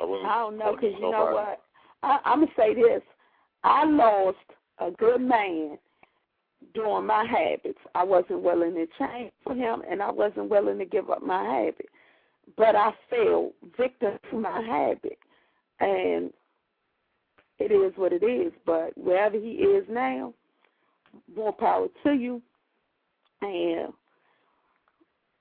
[0.02, 0.28] I wasn't.
[0.28, 1.62] I don't know, because at you know what?
[2.04, 3.02] I, I'm going to say this.
[3.64, 4.38] I lost
[4.80, 5.78] a good man
[6.74, 7.80] doing my habits.
[7.96, 11.44] I wasn't willing to change for him, and I wasn't willing to give up my
[11.44, 11.88] habit.
[12.58, 15.18] But I fell victim to my habit.
[15.80, 16.32] And
[17.60, 18.54] it is what it is.
[18.66, 20.34] But wherever he is now,
[21.36, 22.42] more power to you.
[23.42, 23.94] And,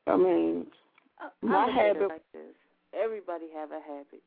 [0.07, 0.67] I mean,
[1.43, 2.43] My I look habit- like this.
[2.95, 4.23] Everybody have a habit.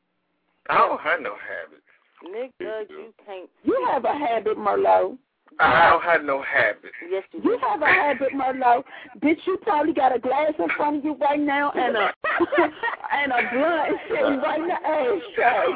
[0.68, 1.82] I don't have no habit.
[2.24, 3.48] Nigga, you can't.
[3.64, 5.16] you have a habit, Merlot.
[5.60, 6.92] I don't have no habit.
[7.10, 8.84] Yes, you You have a habit, Merlot.
[9.20, 12.12] Bitch, you probably got a glass in front of you right now and a
[13.12, 15.66] and a blunt sitting right in the ashtray.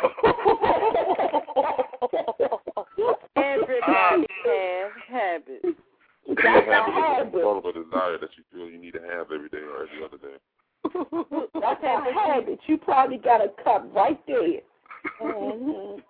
[3.37, 4.17] Everybody ah.
[4.45, 5.79] have habits.
[6.29, 7.33] That's have a to habit.
[7.33, 10.05] control of a desire that you feel you need to have every day or every
[10.05, 10.37] other day.
[11.61, 12.61] That's a habit.
[12.67, 14.61] You probably got a cup right there.
[15.21, 16.01] Hmm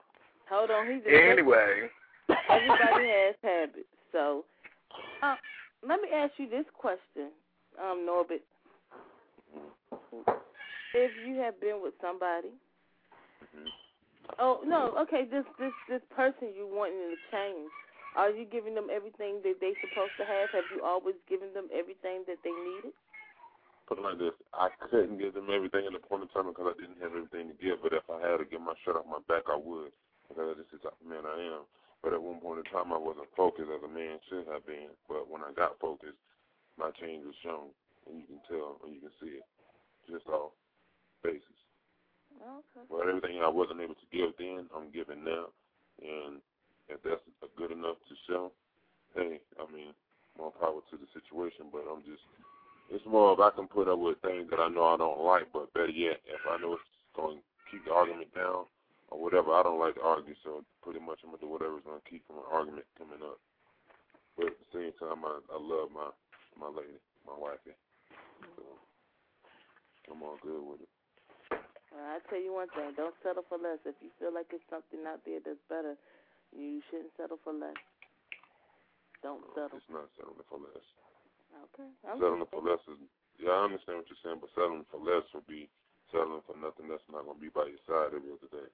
[0.51, 1.89] Hold on, he's Anyway,
[2.29, 3.89] Everybody has habits.
[4.13, 4.45] So,
[5.23, 5.37] uh,
[5.87, 7.33] let me ask you this question,
[7.81, 8.43] um, Norbert.
[10.95, 12.53] If you have been with somebody,
[14.39, 17.71] oh no, okay, this this this person you wanting to change,
[18.17, 20.51] are you giving them everything that they supposed to have?
[20.53, 22.93] Have you always given them everything that they needed?
[23.89, 26.73] Put it like this: I couldn't give them everything in the point of time because
[26.73, 27.83] I didn't have everything to give.
[27.83, 29.93] But if I had to get my shirt off my back, I would
[30.29, 31.69] because this is the man I am.
[32.03, 34.91] But at one point in time, I wasn't focused as a man should have been.
[35.07, 36.19] But when I got focused,
[36.75, 37.71] my change was shown,
[38.09, 39.47] and you can tell and you can see it
[40.11, 40.51] just off
[41.23, 41.63] basis.
[42.43, 42.83] Okay.
[42.91, 45.55] But everything I wasn't able to give then, I'm giving now.
[46.03, 46.43] And
[46.91, 47.23] if that's
[47.55, 48.51] good enough to show,
[49.15, 49.95] hey, I mean,
[50.35, 51.71] more power to the situation.
[51.71, 52.25] But I'm just,
[52.93, 55.49] it's more of I can put up with things that I know I don't like,
[55.53, 58.69] but better yet, if I know it's going to keep the argument down
[59.09, 61.89] or whatever, I don't like to argue, so pretty much I'm going to do whatever's
[61.89, 63.41] going to keep from an argument coming up.
[64.37, 66.13] But at the same time, I, I love my
[66.57, 67.73] my lady, my wifey.
[68.57, 68.65] So
[70.13, 70.93] I'm all good with it.
[71.93, 73.81] Well, I tell you one thing: don't settle for less.
[73.85, 75.97] If you feel like it's something out there that's better,
[76.53, 77.77] you shouldn't settle for less.
[79.21, 79.77] Don't settle.
[79.81, 80.85] It's not settling for less.
[81.53, 81.89] Okay.
[82.09, 83.01] I'm settling for less is
[83.41, 85.69] yeah, I understand what you're saying, but settling for less would be
[86.13, 88.69] settling for nothing that's not gonna be by your side every other day.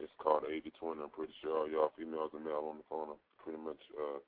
[0.00, 3.16] It's called eighty twenty, I'm pretty sure all y'all females and male on the phone
[3.16, 4.20] are pretty much uh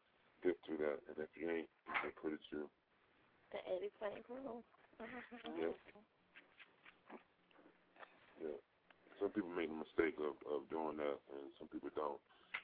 [0.44, 0.98] hip to that.
[1.08, 1.70] And if you ain't,
[2.04, 2.68] it's pretty true.
[3.52, 4.62] The 80 20 rule.
[5.58, 5.74] Yeah.
[8.40, 8.58] Yeah.
[9.18, 12.18] Some people make the mistake of, of doing that and some people don't.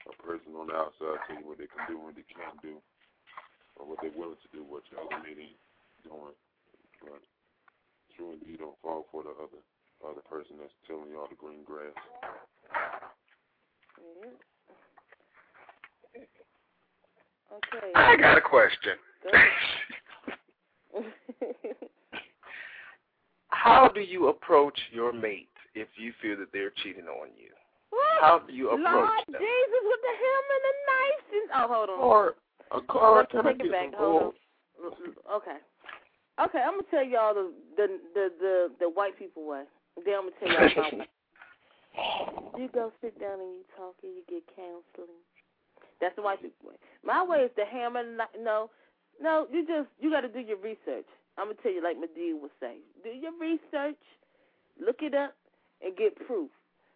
[0.07, 2.55] A person on the outside tell you what they can do and what they can't
[2.63, 2.79] do.
[3.79, 5.55] Or what they're willing to do, what your other mate ain't
[6.03, 6.35] doing.
[7.01, 7.23] But
[8.15, 9.63] true indeed don't fall for the other
[10.05, 11.95] other person that's telling you all the green grass.
[13.97, 14.31] Yeah.
[17.51, 17.91] Okay.
[17.95, 18.97] I got a question.
[23.49, 27.49] How do you approach your mate if you feel that they're cheating on you?
[28.21, 29.41] How do you approach Lord them?
[29.41, 31.25] Jesus with the hammer and the knife.
[31.33, 31.99] And, oh, hold on.
[31.99, 32.35] Or
[32.71, 33.91] a car can I take it get back.
[33.93, 34.31] some on.
[35.33, 35.57] Okay.
[36.39, 39.63] Okay, I'm gonna tell y'all the the the the, the white people way.
[40.05, 41.05] Then I'm gonna tell y'all.
[42.57, 45.19] You go sit down and you talk and you get counseling.
[45.99, 46.75] That's the white people way.
[47.03, 48.03] My way is the hammer.
[48.39, 48.69] No,
[49.19, 49.47] no.
[49.51, 51.07] You just you got to do your research.
[51.37, 52.77] I'm gonna tell you like Madea would say.
[53.03, 53.99] Do your research,
[54.79, 55.35] look it up,
[55.81, 56.51] and get proof.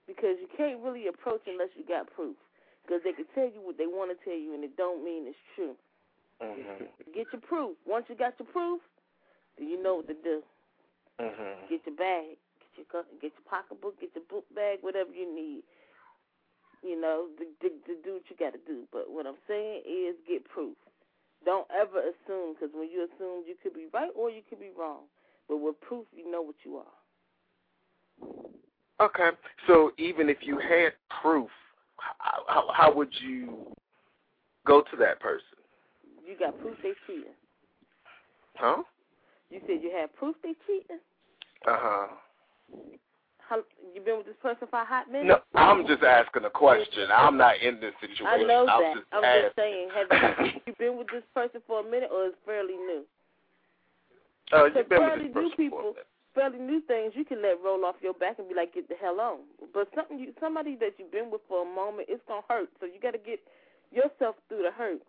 [0.07, 2.35] Because you can't really approach unless you got proof.
[2.83, 5.25] Because they can tell you what they want to tell you, and it don't mean
[5.27, 5.75] it's true.
[6.41, 6.89] Mhm.
[7.13, 7.77] Get your proof.
[7.85, 8.81] Once you got your proof,
[9.57, 10.43] then you know what to do.
[11.19, 11.69] Mhm.
[11.69, 12.37] Get your bag,
[12.75, 15.63] get your get your pocketbook, get your book bag, whatever you need.
[16.81, 18.85] You know, to, to, to do what you got to do.
[18.91, 20.75] But what I'm saying is get proof.
[21.45, 24.71] Don't ever assume, because when you assume, you could be right or you could be
[24.77, 25.07] wrong.
[25.47, 26.91] But with proof, you know what you are.
[28.99, 29.31] Okay.
[29.67, 31.49] So even if you had proof,
[32.19, 33.73] how, how, would you
[34.65, 35.45] go to that person?
[36.27, 37.33] You got proof they cheating.
[38.55, 38.83] Huh?
[39.49, 40.99] You said you had proof they cheating.
[41.67, 42.07] Uh huh.
[43.39, 43.57] How
[43.93, 45.27] you been with this person for a hot minute?
[45.27, 47.09] No, I'm just asking a question.
[47.13, 48.25] I'm not in this situation.
[48.25, 48.93] I know I'm that.
[48.95, 49.43] Just I'm asking.
[49.43, 50.07] just saying, have
[50.39, 53.03] you, you been with this person for a minute or is fairly new?
[54.51, 56.07] Uh, Because you've been with this new person for a people, minute.
[56.35, 58.95] Fairly new things you can let roll off your back and be like, get the
[58.99, 59.45] hell on.
[59.73, 62.69] But something you, somebody that you've been with for a moment, it's gonna hurt.
[62.79, 63.39] So you got to get
[63.91, 65.01] yourself through the hurt.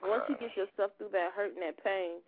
[0.00, 2.24] Once you get yourself through that hurt and that pain,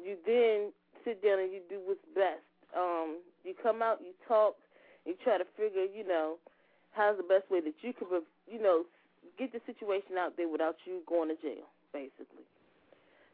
[0.00, 0.72] you then
[1.04, 2.40] sit down and you do what's best.
[2.72, 4.56] Um, you come out, you talk,
[5.04, 6.40] you try to figure, you know,
[6.92, 8.08] how's the best way that you can,
[8.48, 8.84] you know,
[9.38, 12.48] get the situation out there without you going to jail, basically.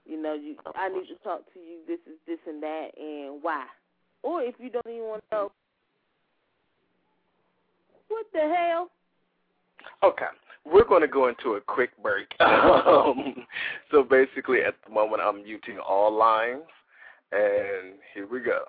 [0.04, 1.86] You know, you I need to talk to you.
[1.86, 3.66] This is this and that, and why.
[4.22, 5.52] Or if you don't even want to know,
[8.08, 8.90] what the hell?
[10.02, 10.26] Okay.
[10.64, 12.28] We're going to go into a quick break.
[12.40, 13.34] um,
[13.90, 16.62] so basically, at the moment, I'm muting all lines,
[17.32, 18.60] and here we go.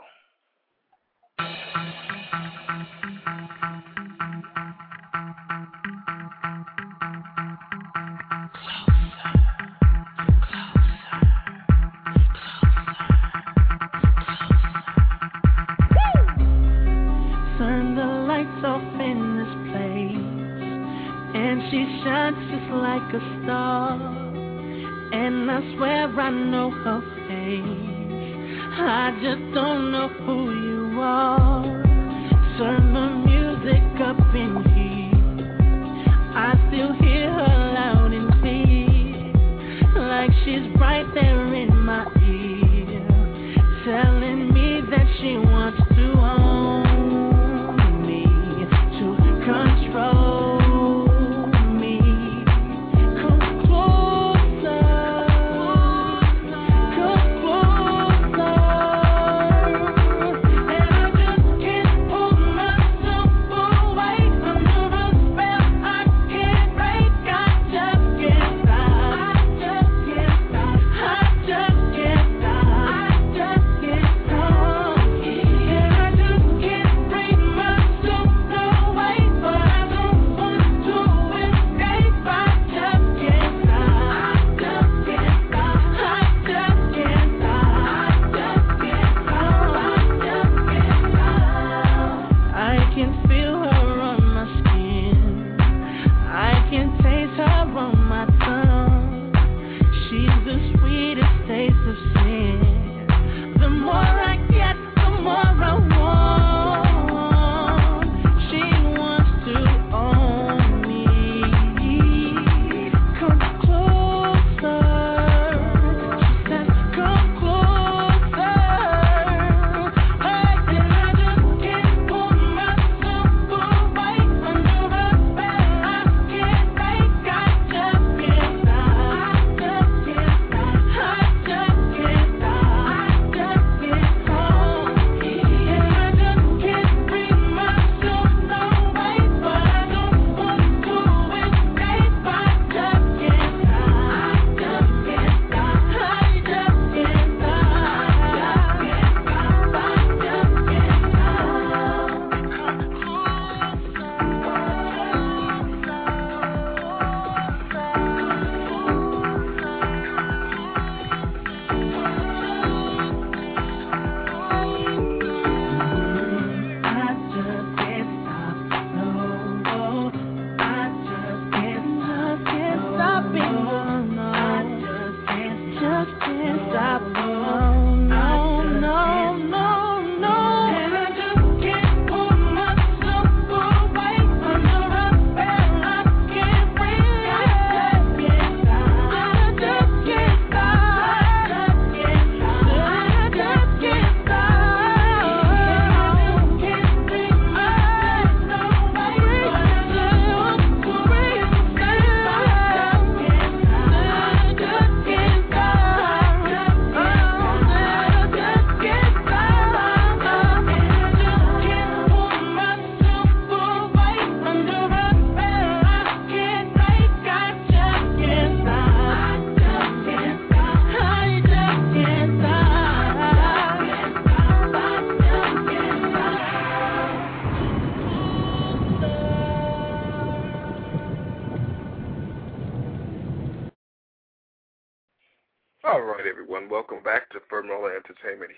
[26.52, 27.64] Know her face.
[28.74, 30.51] I just don't know who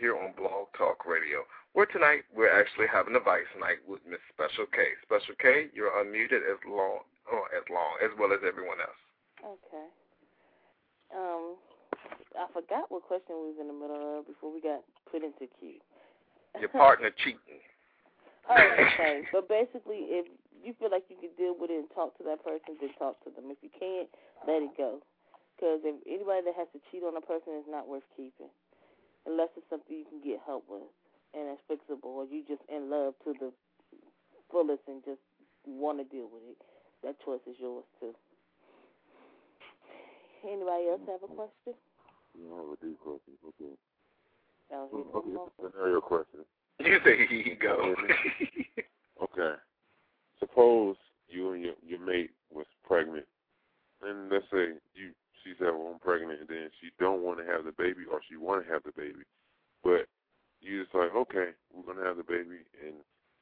[0.03, 1.47] here on Blog Talk Radio.
[1.71, 4.83] Where tonight we're actually having Advice night with Miss Special K.
[4.99, 8.99] Special K, you're unmuted as long, oh, as long as well as everyone else.
[9.39, 9.87] Okay.
[11.15, 11.55] Um,
[12.35, 15.47] I forgot what question we was in the middle of before we got put into
[15.55, 15.79] queue.
[16.59, 17.63] Your partner cheating.
[18.43, 19.23] Oh, okay.
[19.31, 22.43] but basically, if you feel like you can deal with it and talk to that
[22.43, 23.47] person, then talk to them.
[23.47, 24.11] If you can't,
[24.43, 24.99] let it go.
[25.55, 28.51] Because if anybody that has to cheat on a person is not worth keeping,
[29.25, 30.87] unless it's something you can get help with
[31.33, 33.51] and it's fixable, or you just in love to the
[34.51, 35.21] fullest and just
[35.65, 36.57] want to deal with it.
[37.03, 38.13] That choice is yours too.
[40.43, 41.73] Anybody else have a question?
[42.37, 43.33] You don't have a deep question.
[43.47, 43.73] Okay.
[44.71, 46.39] Oh, here's Okay, scenario question.
[46.79, 47.95] You say here you go.
[49.23, 49.55] Okay.
[50.39, 50.95] Suppose
[51.29, 53.25] you and your your mate was pregnant,
[54.01, 55.11] and let's say you
[55.43, 58.21] she said, "Well, I'm pregnant," and then she don't want to have the baby, or
[58.29, 59.23] she want to have the baby,
[59.83, 60.07] but
[60.63, 62.95] you just like, okay, we're gonna have the baby, and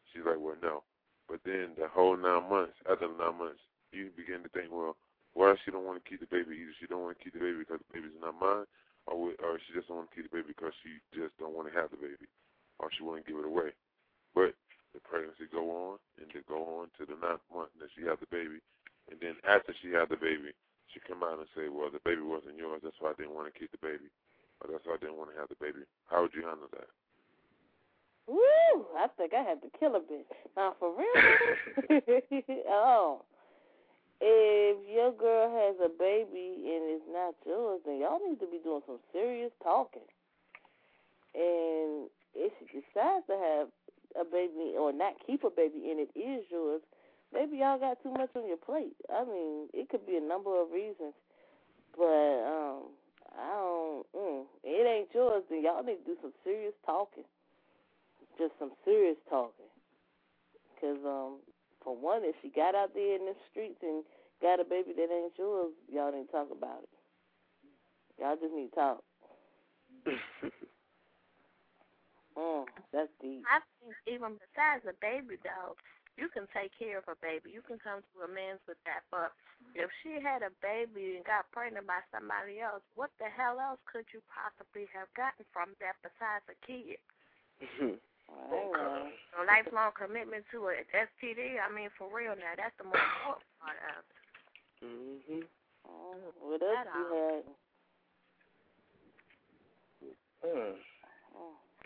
[0.09, 0.83] she's like, well, no.
[1.29, 3.61] But then the whole nine months, after the nine months,
[3.93, 4.97] you begin to think, well,
[5.33, 6.57] why she don't want to keep the baby?
[6.59, 8.67] Either she don't want to keep the baby because the baby's not mine,
[9.07, 11.71] or or she just don't want to keep the baby because she just don't want
[11.71, 12.27] to have the baby,
[12.81, 13.71] or she want to give it away.
[14.35, 14.57] But
[14.91, 18.19] the pregnancy go on, and they go on to the ninth month that she have
[18.19, 18.59] the baby,
[19.07, 20.51] and then after she had the baby,
[20.93, 23.51] she come out and say, well, the baby wasn't yours, that's why I didn't want
[23.51, 24.11] to keep the baby,
[24.61, 25.83] or that's why I didn't want to have the baby.
[26.07, 26.89] How would you handle that?
[28.27, 28.85] Woo!
[28.95, 30.29] I think I had to kill a bitch.
[30.55, 32.01] Now for real?
[32.69, 33.23] oh.
[34.23, 38.59] If your girl has a baby and it's not yours, then y'all need to be
[38.63, 40.05] doing some serious talking.
[41.33, 43.67] And if she decides to have
[44.19, 46.81] a baby or not keep a baby and it is yours,
[47.33, 48.95] maybe y'all got too much on your plate.
[49.09, 51.13] I mean, it could be a number of reasons.
[51.95, 52.93] But um
[53.31, 57.25] I don't mm, it ain't yours, then y'all need to do some serious talking
[58.37, 59.69] just some serious talking.
[60.73, 61.39] Because, um,
[61.83, 64.03] for one, if she got out there in the streets and
[64.41, 66.89] got a baby that ain't yours, y'all need to talk about it.
[68.19, 69.03] Y'all just need to talk.
[72.37, 73.43] mm, that's deep.
[73.45, 75.77] I think even besides a baby though,
[76.17, 77.51] you can take care of a baby.
[77.53, 79.03] You can come to amends with that.
[79.11, 79.31] But
[79.75, 83.79] if she had a baby and got pregnant by somebody else, what the hell else
[83.87, 86.99] could you possibly have gotten from that besides a kid?
[88.51, 89.11] Okay.
[89.39, 91.59] A lifelong commitment to a STD.
[91.59, 94.19] I mean, for real now, that's the most important part of it.
[94.83, 95.47] Mhm.
[95.87, 97.45] Oh, what else That you had?
[100.43, 100.75] Mm.
[101.35, 101.55] Oh.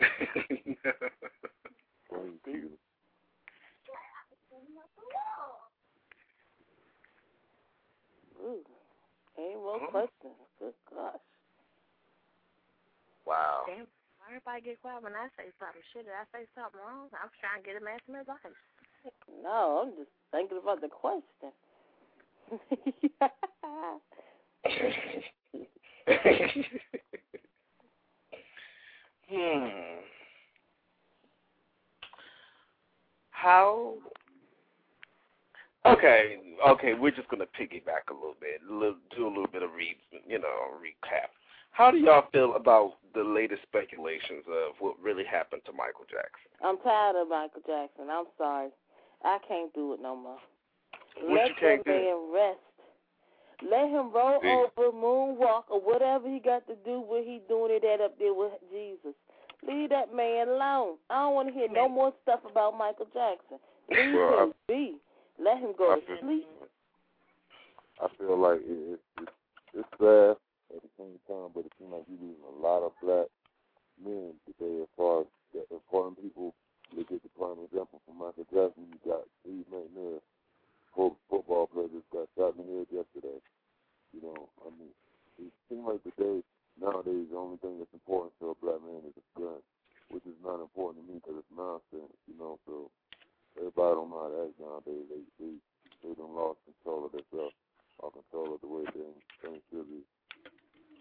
[2.10, 2.78] Thank you.
[8.46, 8.64] Ooh.
[9.36, 9.90] Any more Huh?
[9.90, 10.34] questions?
[10.58, 11.20] Good gosh.
[13.26, 13.64] wow.
[13.66, 13.86] Damn,
[14.18, 15.82] why everybody get quiet when I say something?
[15.92, 17.10] Shit, did I say something wrong?
[17.12, 18.38] I was trying to get him asking advice.
[19.42, 21.52] No, I'm just thinking about the question.
[29.28, 29.66] hmm.
[33.30, 33.94] How?
[35.96, 36.36] Okay,
[36.68, 36.94] okay.
[36.94, 38.60] We're just gonna piggyback a little bit,
[39.16, 41.28] do a little bit of re, you know, recap.
[41.72, 46.50] How do y'all feel about the latest speculations of what really happened to Michael Jackson?
[46.64, 48.08] I'm tired of Michael Jackson.
[48.10, 48.70] I'm sorry.
[49.24, 50.38] I can't do it no more.
[51.20, 51.98] What Let you can't that do?
[51.98, 52.60] man rest.
[53.62, 54.48] Let him roll See.
[54.48, 58.34] over, moonwalk, or whatever he got to do when he doing it at up there
[58.34, 59.14] with Jesus.
[59.66, 60.96] Leave that man alone.
[61.08, 63.58] I don't want to hear no more stuff about Michael Jackson.
[63.90, 64.96] Leave Well, him be.
[65.42, 66.46] Let him go I to feel- sleep.
[68.00, 69.28] I feel like it, it, it,
[69.72, 70.36] it's sad
[70.76, 73.28] at the same time, but it seems like you're losing a lot of black
[73.96, 76.52] men today as far as the important people.
[76.94, 78.86] Look at the prime example from Michael Jackson.
[78.92, 80.20] You got Steve McNair,
[80.94, 83.40] football player just got shot in the head yesterday.
[84.14, 84.92] You know, I mean,
[85.40, 86.44] it seems like today,
[86.78, 89.60] nowadays, the only thing that's important to a black man is a gun,
[90.14, 92.86] which is not important to me because it's nonsense, you know, so
[93.58, 95.06] everybody don't know how to act nowadays.
[95.08, 95.54] They, they,
[96.04, 97.56] they done lost control of themselves
[98.00, 100.02] or control of the way things, things should be.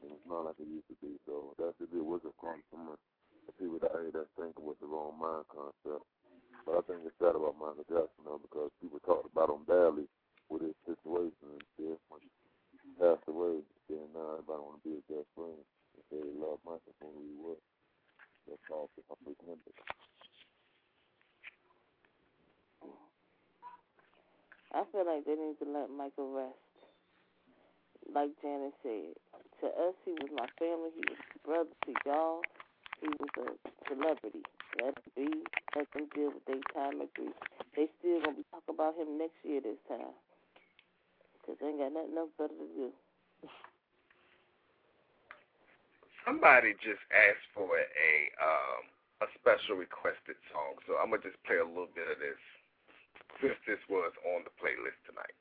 [0.03, 1.18] And it's not like it used to be.
[1.26, 2.95] So that should be a wake up call some
[3.45, 6.06] the people out here that think with the wrong mind concept.
[6.66, 10.10] But I think it's sad about Michael Jackson though because people talked about him badly
[10.49, 12.30] with his situation and then when he
[12.97, 16.58] passed away, then now everybody want to be his best friend and say they love
[16.66, 17.62] Michael for who he was.
[18.49, 19.38] That's all for public
[24.76, 26.59] I feel like they need to let Michael rest.
[28.11, 29.15] Like Janet said,
[29.63, 30.91] to us he was my family.
[30.99, 32.43] He was brother to y'all.
[32.99, 33.47] He was a
[33.88, 34.43] celebrity.
[34.84, 35.32] Let it be.
[35.80, 37.32] Let them deal with their time of grief.
[37.76, 40.11] They still gonna be talking about him next year this time.
[41.47, 42.91] Cause they ain't got nothing else better to do.
[46.28, 48.13] Somebody just asked for a
[48.43, 48.91] um
[49.23, 52.41] a special requested song, so I'm gonna just play a little bit of this
[53.42, 55.36] since this was on the playlist tonight.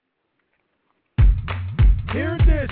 [2.12, 2.70] Hear this.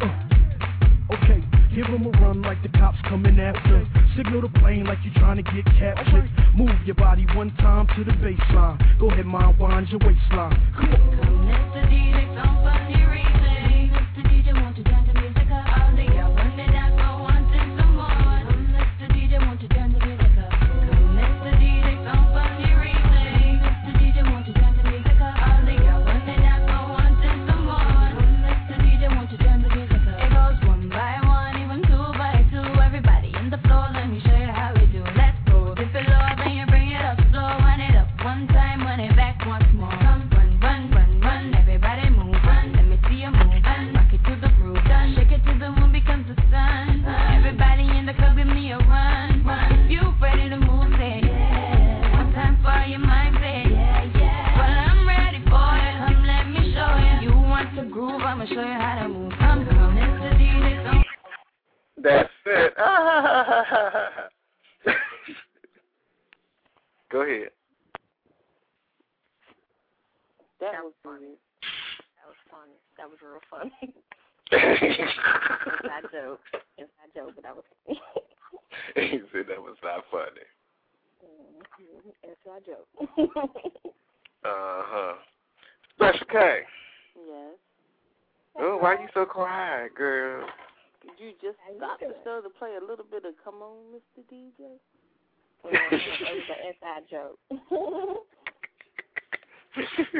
[0.00, 1.42] Uh, okay,
[1.74, 3.86] give 'em a run like the cops coming after.
[4.16, 6.30] Signal the plane like you're trying to get captured.
[6.54, 8.78] Move your body one time to the baseline.
[8.98, 10.56] Go ahead, mind wind your waistline.
[10.76, 11.33] Come on.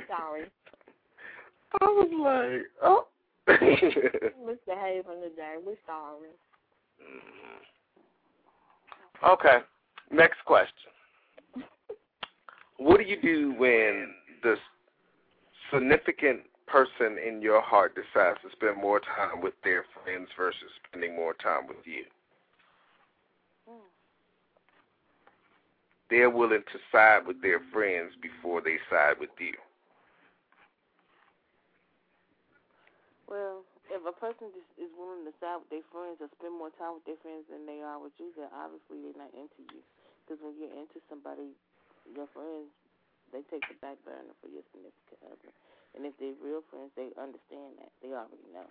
[0.08, 0.44] Sorry.
[1.80, 3.06] I was like, oh.
[3.46, 5.56] Misbehaving today.
[5.64, 6.30] We're sorry.
[7.02, 7.66] Mm-hmm.
[9.32, 9.58] okay.
[10.10, 10.90] Next question.
[12.78, 14.56] What do you do when the
[15.72, 21.14] significant person in your heart decides to spend more time with their friends versus spending
[21.14, 22.04] more time with you?
[26.14, 29.58] They're willing to side with their friends before they side with you.
[33.26, 36.70] Well, if a person just is willing to side with their friends or spend more
[36.78, 39.82] time with their friends than they are with you, then obviously they're not into you.
[40.22, 41.50] Because when you're into somebody,
[42.06, 42.70] your friends,
[43.34, 45.50] they take the back burner for your significant other.
[45.98, 47.90] And if they're real friends, they understand that.
[47.98, 48.70] They already know.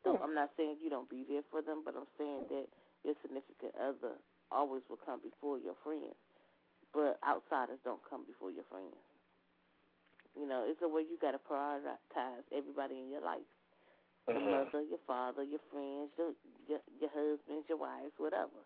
[0.00, 0.24] So hmm.
[0.24, 2.72] I'm not saying you don't be there for them, but I'm saying that
[3.04, 4.16] your significant other
[4.52, 6.16] always will come before your friends.
[6.92, 9.00] But outsiders don't come before your friends.
[10.36, 13.48] You know, it's a way you got to prioritize everybody in your life.
[14.28, 14.68] Your uh-huh.
[14.68, 16.32] mother, your father, your friends, your,
[16.68, 18.60] your your husbands, your wives, whatever.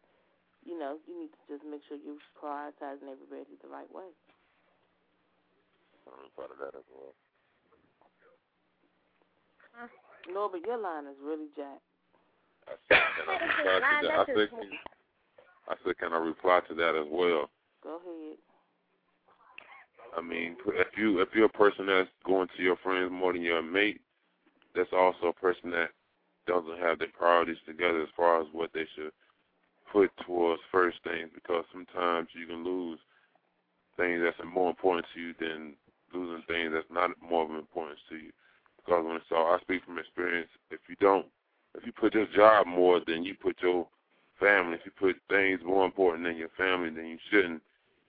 [0.67, 4.11] You know, you need to just make sure you're prioritizing everybody the right way.
[6.07, 7.15] I'm part of that as well.
[10.33, 11.83] No, but your line is really jacked.
[12.67, 14.19] I said, can I reply to that?
[14.19, 14.71] I said, can,
[15.69, 17.51] I said, can I reply to that as well?
[17.83, 18.39] Go ahead.
[20.17, 23.43] I mean, if you if you're a person that's going to your friends more than
[23.43, 24.01] your mate,
[24.75, 25.91] that's also a person that
[26.47, 29.13] doesn't have their priorities together as far as what they should
[29.93, 31.29] put towards first things.
[31.35, 32.99] Because sometimes you can lose
[33.97, 35.75] things that's more important to you than
[36.15, 38.31] losing things that's not more of importance to you.
[38.77, 40.49] Because when it's all, I speak from experience.
[40.71, 41.27] If you don't,
[41.75, 43.89] if you put your job more than you put your
[44.77, 47.63] if you put things more important than your family than you shouldn't,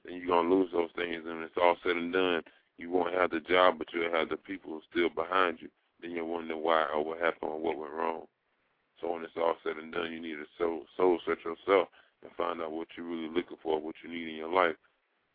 [0.05, 1.24] then you're gonna lose those things.
[1.26, 2.43] And when it's all said and done,
[2.78, 5.70] you won't have the job, but you'll have the people still behind you.
[6.01, 8.28] Then you'll wonder why or what happened or what went wrong.
[9.01, 11.89] So when it's all said and done, you need to soul, soul search yourself
[12.24, 14.76] and find out what you're really looking for, what you need in your life.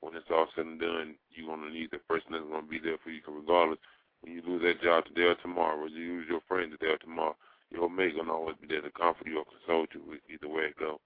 [0.01, 2.99] When it's all said and done, you're gonna need the person that's gonna be there
[3.03, 3.79] for you, regardless.
[4.21, 6.99] When you lose that job today or tomorrow, or you lose your friend today or
[6.99, 7.37] tomorrow,
[7.71, 10.79] your mate gonna always be there to comfort you or console you, either way it
[10.79, 11.01] go.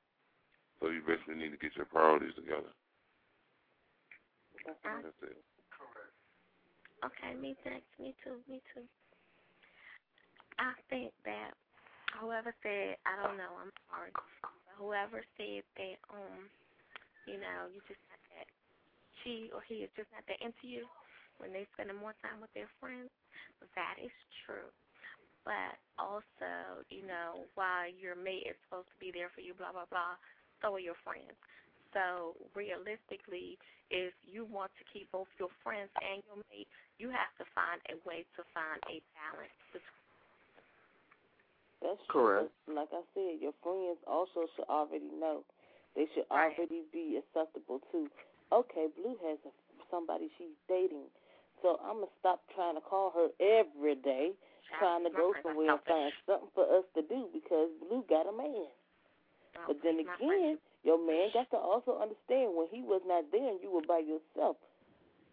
[0.81, 2.73] So you basically need to get your priorities together.
[5.03, 5.39] That's it.
[7.05, 7.89] Okay, me next.
[8.01, 8.39] Me too.
[8.49, 8.85] Me too.
[10.59, 11.53] I think that
[12.21, 14.13] whoever said, I don't know, I'm sorry.
[14.15, 16.51] But whoever said that, um,
[17.27, 18.49] you know, you just not that
[19.25, 20.87] she or he is just not that into you
[21.39, 23.11] when they spending more time with their friends,
[23.77, 24.13] that is
[24.47, 24.71] true.
[25.47, 29.73] but also, you know, while your mate is supposed to be there for you, blah
[29.73, 30.17] blah blah,
[30.67, 31.39] so are your friends.
[31.95, 33.57] So realistically,
[33.95, 36.67] if you want to keep both your friends and your mate,
[36.99, 40.03] you have to find a way to find a balance between
[41.81, 42.51] That's Correct.
[42.67, 42.75] true.
[42.75, 45.45] Like I said, your friends also should already know.
[45.95, 46.51] They should Right.
[46.59, 48.11] already be acceptable to.
[48.51, 49.53] Okay, Blue has a,
[49.91, 51.07] somebody she's dating,
[51.63, 54.35] so I'm gonna stop trying to call her every day,
[54.79, 58.33] trying to go somewhere and find something for us to do because Blue got a
[58.33, 58.67] man.
[59.67, 63.59] But then again, your man got to also understand when he was not there and
[63.63, 64.57] you were by yourself.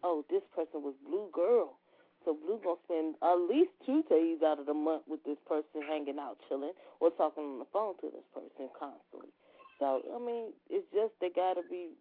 [0.03, 1.80] Oh, this person was Blue girl.
[2.24, 5.84] So Blue gonna spend at least two days out of the month with this person
[5.84, 6.71] hanging out, chilling,
[7.03, 9.32] or talking on the phone to this person constantly.
[9.80, 11.91] So I mean, it's just they gotta be,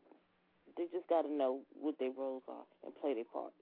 [0.78, 3.58] they just gotta know what their roles are and play their parts.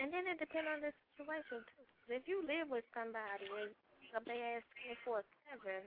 [0.00, 1.86] And then it depends on the situation too.
[2.08, 3.70] If you live with somebody and
[4.24, 5.84] their ass twenty four seven,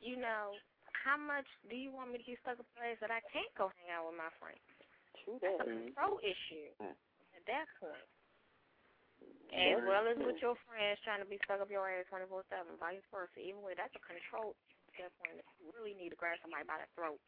[0.00, 0.56] you know,
[0.92, 3.52] how much do you want me to be stuck in a place that I can't
[3.56, 4.60] go hang out with my friends?
[5.24, 8.08] True That's a control issue at that point.
[9.50, 12.46] As well as with your friends trying to be stuck up your ass twenty four
[12.48, 13.36] seven, vice versa.
[13.42, 15.42] Even with that's a control issue at that point.
[15.60, 17.20] You really need to grab somebody by the throat.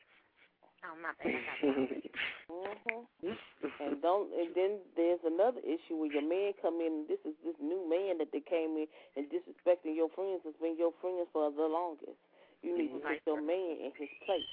[0.86, 2.10] Oh my bad, I got it.
[2.48, 3.38] Mhm.
[3.80, 4.32] And don't.
[4.34, 7.04] And then there's another issue where your man come in.
[7.04, 8.86] and This is this new man that they came in
[9.18, 12.18] and disrespecting your friends has been your friends for the longest.
[12.62, 14.46] You need to put your man in his place.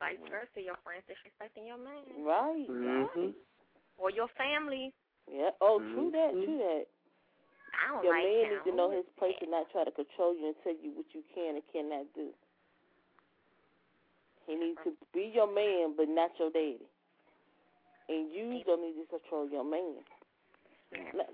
[0.00, 2.02] Vice versa, your friends disrespecting your man.
[2.24, 2.68] Right.
[2.68, 3.34] Mhm.
[3.98, 4.92] Or your family.
[5.30, 5.50] Yeah.
[5.60, 6.32] Oh, true that.
[6.32, 6.86] True that.
[7.74, 8.50] I don't Your like man him.
[8.50, 11.06] needs to know his place and not try to control you and tell you what
[11.14, 12.34] you can and cannot do.
[14.46, 16.84] He needs to be your man, but not your daddy.
[18.08, 20.04] And you don't need to control your man.
[21.14, 21.32] Like,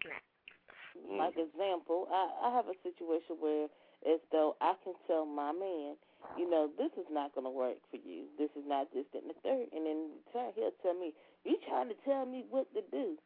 [1.11, 3.67] like example, I, I have a situation where
[4.07, 5.97] as though I can tell my man,
[6.39, 8.25] you know, this is not going to work for you.
[8.39, 9.67] This is not this, that, and the third.
[9.73, 11.13] And in return, he'll tell me,
[11.45, 13.17] you trying to tell me what to do.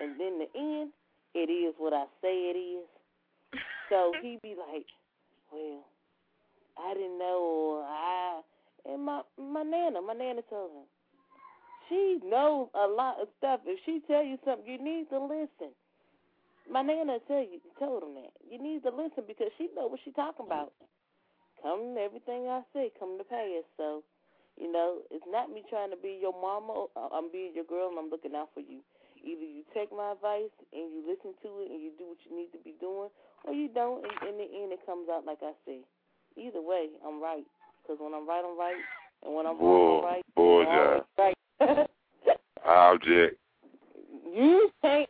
[0.00, 0.90] And then the end,
[1.34, 2.86] it is what I say it is.
[3.88, 4.86] So he be like,
[5.52, 5.84] well,
[6.78, 7.40] I didn't know.
[7.40, 8.40] Or I
[8.86, 10.88] and my my nana, my nana told him.
[11.88, 13.60] She knows a lot of stuff.
[13.66, 15.74] If she tell you something, you need to listen.
[16.70, 18.30] My nana tell you told him that.
[18.46, 20.72] You need to listen because she know what she talking about.
[21.62, 23.66] Come everything I say come to pass.
[23.76, 24.02] So,
[24.56, 26.86] you know, it's not me trying to be your mama.
[26.96, 28.80] I'm being your girl and I'm looking out for you.
[29.20, 32.32] Either you take my advice and you listen to it and you do what you
[32.32, 33.10] need to be doing,
[33.44, 34.00] or you don't.
[34.06, 35.80] And in the end, it comes out like I say.
[36.38, 37.44] Either way, I'm right.
[37.82, 38.80] Because when I'm right, I'm right,
[39.26, 40.24] and when I'm wrong, I'm right.
[41.18, 41.26] I'm
[41.68, 41.88] right.
[42.64, 43.36] Object.
[44.32, 45.08] you can't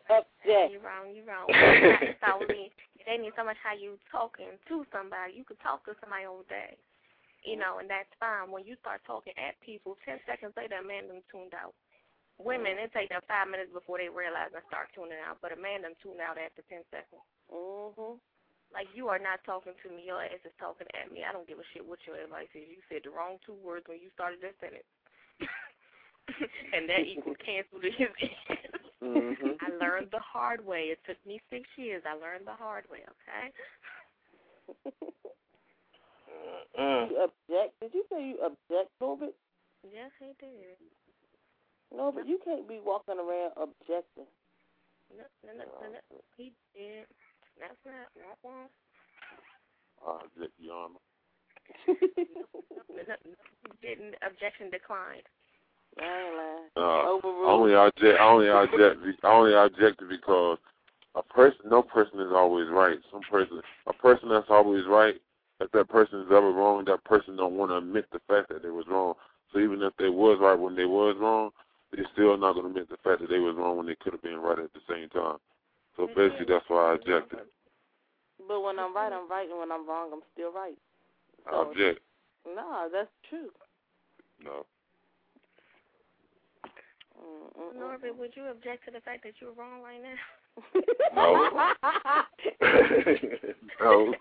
[0.90, 1.46] You wrong, you wrong.
[2.26, 2.74] All me.
[2.98, 5.38] It ain't even so much how you talking to somebody.
[5.38, 6.74] You could talk to somebody all day.
[7.46, 8.52] You know, and that's fine.
[8.52, 11.72] When you start talking at people, ten seconds later a man done tuned out.
[12.36, 15.60] Women, it take them five minutes before they realize and start tuning out, but a
[15.60, 17.24] man done tuned out after ten seconds.
[17.48, 18.20] Mhm.
[18.72, 21.24] Like you are not talking to me, your ass is talking at me.
[21.24, 22.68] I don't give a shit what your advice is.
[22.68, 24.88] You said the wrong two words when you started that sentence.
[26.76, 27.88] and that equals cancel to
[29.00, 29.36] his end.
[29.38, 29.56] Mhm.
[29.60, 30.90] I learned the hard way.
[30.90, 32.02] It took me six years.
[32.06, 33.52] I learned the hard way, okay?
[36.78, 37.10] Mm.
[37.10, 37.80] You object?
[37.80, 39.34] Did you say you object, Norbert?
[39.82, 40.78] Yes, he did.
[41.90, 44.28] Norbert, you can't be walking around objecting.
[45.10, 46.20] No, no, no, no, no.
[46.36, 47.06] He did.
[47.58, 48.68] That's not wah, wah.
[50.06, 51.00] I object, Your Honor.
[51.88, 54.14] No, no, no, he didn't.
[54.22, 55.26] Objection declined.
[55.98, 56.60] I ain't lying.
[56.76, 60.58] Uh, only object, only object, only objected because
[61.14, 62.98] a person, no person is always right.
[63.10, 65.20] Some person, a person that's always right,
[65.60, 68.62] if that person is ever wrong, that person don't want to admit the fact that
[68.62, 69.14] they was wrong.
[69.52, 71.50] So even if they was right when they was wrong,
[71.92, 74.12] they still not going to admit the fact that they was wrong when they could
[74.12, 75.38] have been right at the same time.
[75.96, 77.40] So basically, that's why I objected.
[78.46, 80.78] But when I'm right, I'm right, and when I'm wrong, I'm still right.
[81.50, 82.00] So, object.
[82.46, 83.50] no, that's true.
[84.42, 84.64] No.
[87.20, 87.78] Mm-mm-mm.
[87.78, 90.16] Norbert, would you object to the fact that you're wrong right now?
[91.14, 91.50] No.
[93.80, 94.14] no.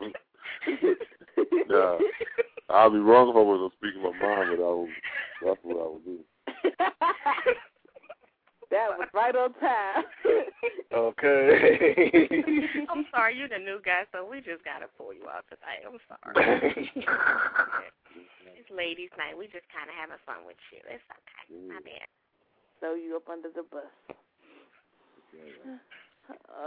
[1.69, 1.97] yeah.
[2.69, 4.87] I'll be wrong if I wasn't speaking my mind, but I will,
[5.43, 6.19] that's what I would do.
[8.69, 10.03] that was right on time.
[10.93, 12.27] Okay.
[12.89, 15.85] I'm sorry, you're the new guy, so we just gotta pull you out tonight.
[15.85, 16.89] I'm sorry.
[18.57, 19.37] it's ladies' night.
[19.37, 20.81] We just kind of having fun with you.
[20.89, 21.69] It's okay.
[21.69, 21.88] My bad.
[22.89, 23.83] Throw you up under the bus.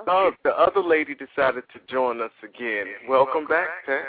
[0.09, 2.87] Oh, the other lady decided to join us again.
[3.09, 4.03] Welcome, back, Pat.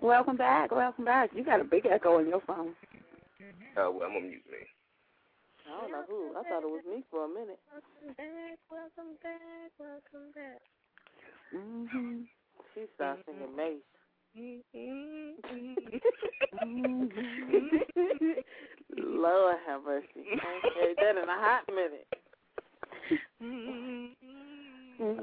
[0.00, 0.72] Welcome back.
[0.72, 1.30] Welcome back.
[1.36, 2.74] You got a big echo on your phone.
[3.76, 4.58] Uh, well, I'm gonna mute me.
[5.68, 6.30] I don't know who.
[6.36, 7.60] I thought it was me for a minute.
[7.70, 10.60] Welcome back, welcome back, welcome back.
[11.54, 12.22] Mm-hmm.
[12.74, 13.86] She started singing Mace.
[18.96, 20.06] Lord have mercy.
[20.16, 22.06] I ain't that in a hot minute.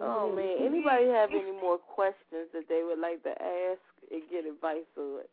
[0.02, 4.46] Oh man, anybody have any more questions that they would like to ask and get
[4.46, 5.24] advice on?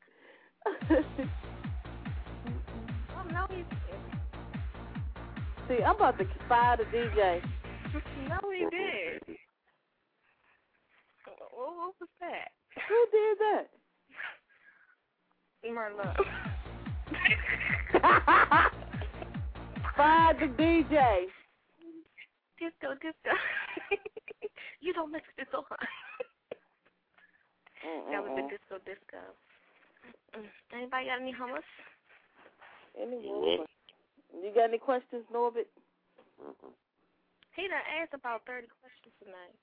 [3.16, 3.64] Oh, no, he
[5.68, 7.43] See, I'm about to fire the DJ.
[8.28, 9.37] No, he did.
[11.26, 12.49] What, what was that?
[12.89, 13.66] Who did that?
[15.68, 16.16] Merlot.
[19.97, 21.26] Fire the DJ.
[22.59, 23.33] Disco, disco.
[24.81, 25.64] you don't mix this on.
[28.12, 29.18] That was the disco, disco.
[30.72, 31.64] Anybody got any hummus?
[33.01, 33.66] Any more?
[34.31, 35.66] You got any questions, Norbert?
[37.57, 39.57] He done asked about 30 questions tonight.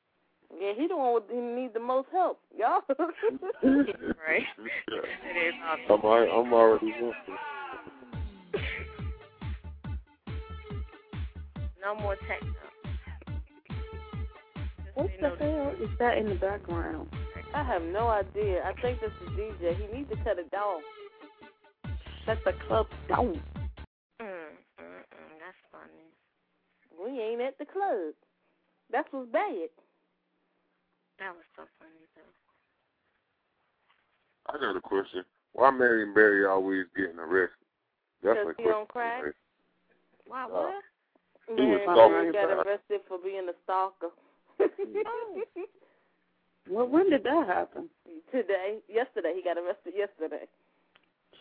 [0.53, 2.81] Yeah, he the one with, he need the most help, y'all.
[2.89, 4.43] right.
[5.23, 7.35] It is I'm, al- I'm already working.
[11.81, 12.53] No more techno.
[14.95, 17.09] What the hell is that in the background?
[17.53, 18.63] I have no idea.
[18.63, 19.75] I think this is DJ.
[19.75, 20.79] He needs to cut it down.
[22.25, 23.39] Shut the club down.
[24.19, 26.07] Mm, mm, mm, that's funny.
[26.99, 28.15] We ain't at the club.
[28.91, 29.69] That's what's bad.
[31.19, 32.33] That was so funny though.
[34.53, 35.23] I got a question.
[35.53, 37.57] Why Marion Barry always getting arrested?
[38.23, 38.79] That's Because a he question.
[38.81, 39.23] on crack?
[39.23, 39.33] right?
[40.27, 40.83] Why Uh, what?
[41.47, 44.11] He was Man, stalking he got arrested for being a stalker.
[44.59, 45.41] Oh.
[46.69, 47.89] Well, when did that happen?
[48.29, 50.47] Today, yesterday, he got arrested yesterday.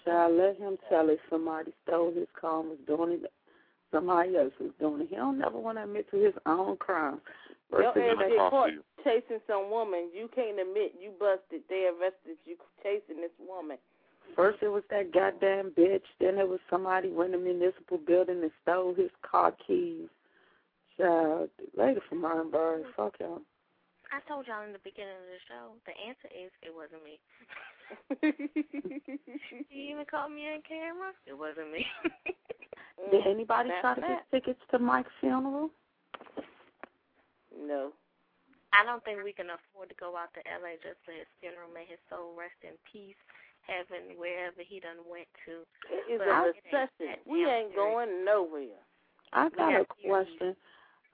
[0.05, 3.33] Child, let him tell it somebody stole his car and was doing it.
[3.91, 5.09] Somebody else was doing it.
[5.11, 7.21] He don't never want to admit to his own crime.
[7.71, 8.71] First Your they ass say- get caught
[9.05, 10.11] chasing some woman.
[10.15, 11.63] You can't admit you busted.
[11.69, 13.79] They arrested you chasing this woman.
[14.35, 16.03] First it was that goddamn bitch.
[16.21, 20.09] Then it was somebody went in a municipal building and stole his car keys.
[20.99, 22.85] Child, later from Ironburg.
[22.97, 23.43] Fuck y'all.
[24.13, 25.73] I told y'all in the beginning of the show.
[25.85, 27.19] The answer is it wasn't me.
[29.71, 31.13] you even caught me on camera.
[31.27, 31.85] It wasn't me.
[32.99, 34.09] Mm, Did anybody That's try to that.
[34.31, 35.71] get tickets to Mike's funeral?
[37.59, 37.93] No.
[38.73, 41.71] I don't think we can afford to go out to LA just for his funeral.
[41.73, 43.17] May his soul rest in peace,
[43.65, 45.65] heaven, wherever he done went to.
[45.89, 47.17] It is But a it ain't recession.
[47.25, 47.77] We ain't serious.
[47.77, 48.83] going nowhere.
[49.33, 50.57] I got Yeah, a question.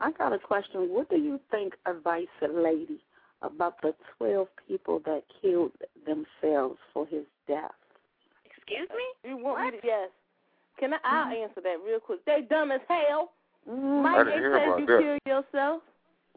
[0.00, 0.90] I got a question.
[0.90, 2.98] What do you think, advice a lady,
[3.42, 5.72] about the 12 people that killed
[6.04, 7.70] themselves for his death?
[8.46, 9.30] Excuse me?
[9.30, 9.80] You want me What?
[9.82, 9.86] to?
[9.86, 10.10] Yes.
[10.80, 10.98] Can I?
[11.04, 12.24] I'll answer that real quick.
[12.24, 13.30] They dumb as hell.
[13.68, 14.02] Mm-hmm.
[14.02, 14.98] Mike, didn't they hear said you that.
[14.98, 15.82] kill yourself.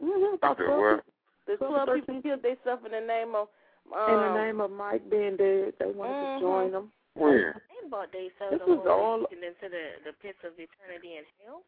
[0.02, 0.34] Mm-hmm.
[0.34, 1.04] About Okay, 12 what?
[1.46, 2.22] The Twelve, twelve people thirteen.
[2.22, 3.48] killed themselves in the name of.
[3.94, 6.38] Um, in the name of Mike being dead, they wanted Mhm.
[6.38, 6.92] to join them.
[7.14, 7.54] When?
[7.54, 11.16] They bought they This sold the was woman all- into the the pits of eternity
[11.16, 11.62] and hell.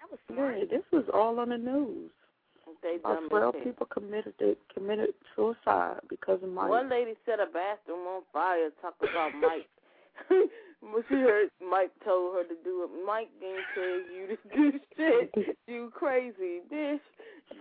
[0.00, 0.70] That was Yeah, smart.
[0.70, 2.12] this was all on the news.
[2.80, 6.68] They About dumb 12 people committed they committed suicide because of Mike.
[6.70, 8.70] One lady set a bathroom on fire.
[8.80, 9.68] Talk about Mike.
[10.80, 14.78] when she heard Mike told her to do it, Mike didn't tell you to do
[14.96, 15.56] shit.
[15.66, 17.00] You crazy bitch.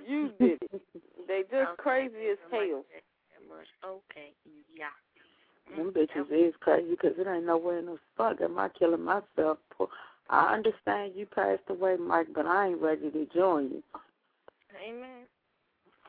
[0.07, 0.81] You did it.
[1.27, 2.83] They just Okay, crazy as so much hell.
[2.93, 3.87] that.
[3.87, 4.33] Okay,
[4.75, 5.75] yeah.
[5.75, 9.57] Them bitches is crazy because it ain't nowhere in the fuck am I killing myself.
[10.29, 13.83] I understand you passed away, Mike, but I ain't ready to join you.
[14.87, 15.25] Amen.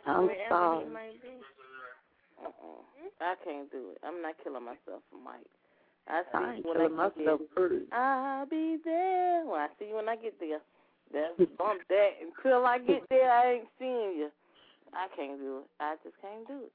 [0.07, 0.85] I'm Wherever sorry.
[0.85, 1.29] he might be.
[2.45, 2.83] Uh-uh.
[3.21, 3.99] I can't do it.
[4.05, 5.47] I'm not killing myself for Mike.
[6.09, 7.79] I see I you when I get myself pretty.
[7.91, 7.99] there.
[7.99, 9.45] I'll be there.
[9.47, 10.61] Well, I see you when I get there.
[11.13, 12.11] That's bump that.
[12.21, 14.29] Until I get there, I ain't seeing you.
[14.93, 15.65] I can't do it.
[15.81, 16.73] I just can't do it.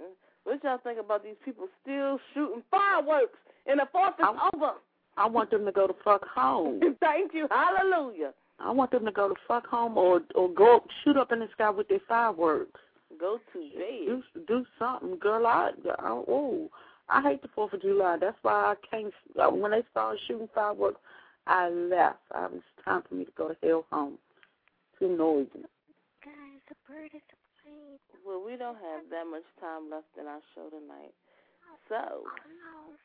[0.00, 0.04] Mm-mm.
[0.44, 4.72] What y'all think about these people still shooting fireworks and the fourth is I- over?
[5.16, 6.80] I want them to go to fuck home.
[7.00, 7.46] Thank you.
[7.50, 8.32] Hallelujah.
[8.58, 11.48] I want them to go to fuck home or or go shoot up in the
[11.52, 12.80] sky with their fireworks.
[13.20, 14.06] Go to bed.
[14.06, 15.46] Do do something, girl.
[15.46, 16.68] I, I oh,
[17.08, 18.16] I hate the Fourth of July.
[18.20, 19.12] That's why I can't.
[19.40, 21.00] uh, When they started shooting fireworks,
[21.46, 22.18] I left.
[22.34, 24.18] I was time for me to go to hell home.
[24.98, 25.66] Too noisy.
[26.24, 27.98] Guys, the bird is a plane.
[28.24, 31.12] Well, we don't have that much time left in our show tonight.
[31.88, 32.96] So, Oh no.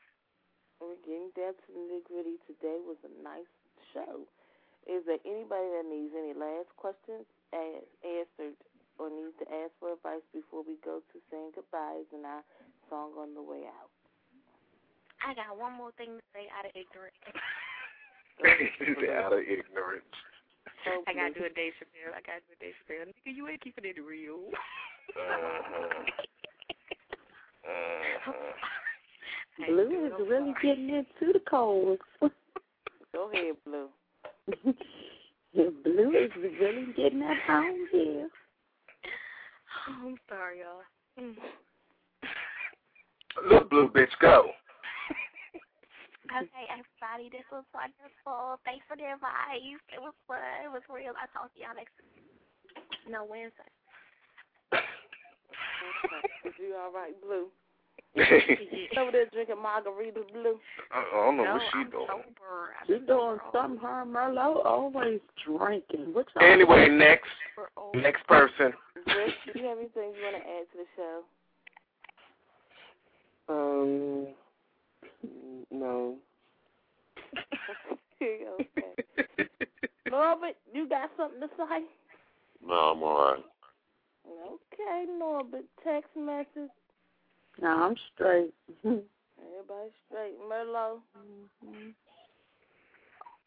[0.80, 2.36] we're getting down to the nitty gritty.
[2.48, 3.50] Today was a nice
[3.92, 4.24] show.
[4.88, 8.56] Is there anybody that needs any last questions as, answered
[9.00, 12.44] or needs to ask for advice before we go to saying goodbyes and our
[12.92, 13.88] song on the way out?
[15.24, 17.16] I got one more thing to say out of ignorance.
[19.16, 20.12] out of ignorance.
[21.08, 22.12] I gotta do a Dave Chappelle.
[22.12, 23.08] I gotta do a Dave Chappelle.
[23.08, 24.52] Nigga, you ain't keeping it real.
[25.16, 26.04] Uh-huh.
[27.66, 28.32] Uh-huh.
[29.68, 31.98] Blue is really getting into the cold.
[33.12, 33.88] Go ahead, Blue.
[35.54, 36.30] Blue is
[36.60, 38.28] really getting at home here.
[39.90, 40.86] Oh, I'm sorry, y'all.
[41.18, 41.34] Mm.
[43.50, 44.50] Look, blue bitch, go.
[46.30, 48.62] Okay, everybody, this was wonderful.
[48.62, 49.82] Thanks for the advice.
[49.90, 50.38] It was fun.
[50.62, 51.10] It was real.
[51.18, 51.90] I'll talk to y'all next
[53.10, 53.66] No, Wednesday.
[56.46, 57.50] Is you all right, Blue?
[58.98, 60.58] Over there drinking margarita Blue.
[60.92, 62.06] I don't know no, what she I'm doing.
[62.08, 62.74] sober.
[62.86, 63.40] She doing sober.
[63.52, 63.80] something.
[63.80, 66.12] Her Merlot always drinking.
[66.12, 67.28] What y'all Anyway, next
[67.94, 68.72] next person.
[69.06, 71.22] Rich, do you have anything you want to add to the show?
[73.48, 74.26] Um,
[75.70, 76.16] no.
[78.22, 79.44] okay.
[80.10, 81.84] Norbert, you got something to say?
[82.66, 83.44] No, I'm all right.
[84.28, 85.64] Okay, Norbert.
[85.84, 86.70] Text message.
[87.60, 88.52] No, I'm straight.
[88.84, 90.36] Everybody straight.
[90.48, 91.00] Merlot.
[91.18, 91.90] Mm-hmm.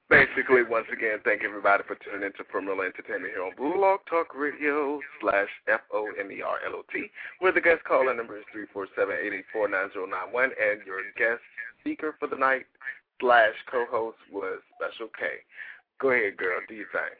[0.10, 4.36] Basically, once again, thank everybody for tuning in to Formula Entertainment here on Blog Talk
[4.36, 8.38] Radio slash F O M E R L O T, where the guest calling number
[8.38, 11.41] is three four seven eight eight four nine zero nine one, and your guest
[11.82, 12.70] speaker for the night
[13.18, 15.41] slash co-host was Special K.
[15.97, 16.62] Go ahead, girl.
[16.68, 17.18] Do your thing.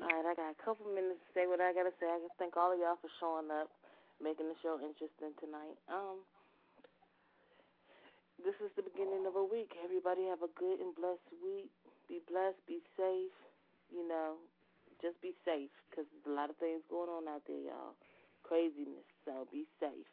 [0.00, 2.06] All right, I got a couple minutes to say what I gotta say.
[2.06, 3.68] I just thank all of y'all for showing up,
[4.22, 5.78] making the show interesting tonight.
[5.88, 6.22] Um,
[8.42, 9.74] this is the beginning of a week.
[9.82, 11.70] Everybody have a good and blessed week.
[12.06, 12.60] Be blessed.
[12.66, 13.34] Be safe.
[13.90, 14.36] You know,
[15.00, 17.96] just be safe because there's a lot of things going on out there, y'all.
[18.44, 19.06] Craziness.
[19.24, 20.06] So be safe.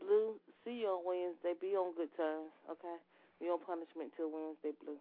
[0.00, 1.56] Blue, see you on Wednesday.
[1.58, 2.96] Be on good terms, okay?
[3.40, 5.00] Be on punishment till Wednesday, Blue.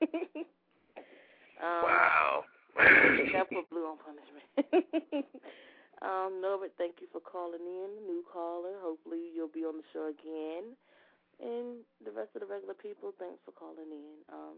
[1.62, 2.44] um, Wow.
[2.78, 5.26] Except for Blue on punishment.
[6.02, 8.76] um, Norbert, thank you for calling in, new caller.
[8.80, 10.76] Hopefully you'll be on the show again.
[11.40, 14.20] And the rest of the regular people, thanks for calling in.
[14.32, 14.56] Um,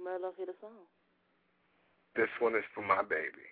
[0.00, 0.88] Merlot, hit a song.
[2.16, 3.48] This one is for my baby.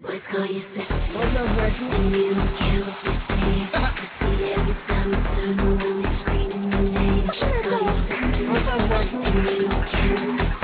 [0.00, 0.86] What's going to say?
[1.14, 1.90] What's up, Rachel?
[1.92, 3.70] And you can't see.
[3.72, 3.86] I
[4.20, 7.26] see every time I turn around, you're screaming your name.
[7.26, 8.46] What's going to say?
[8.48, 9.22] What's up, Rachel?
[9.24, 10.63] And you can't see.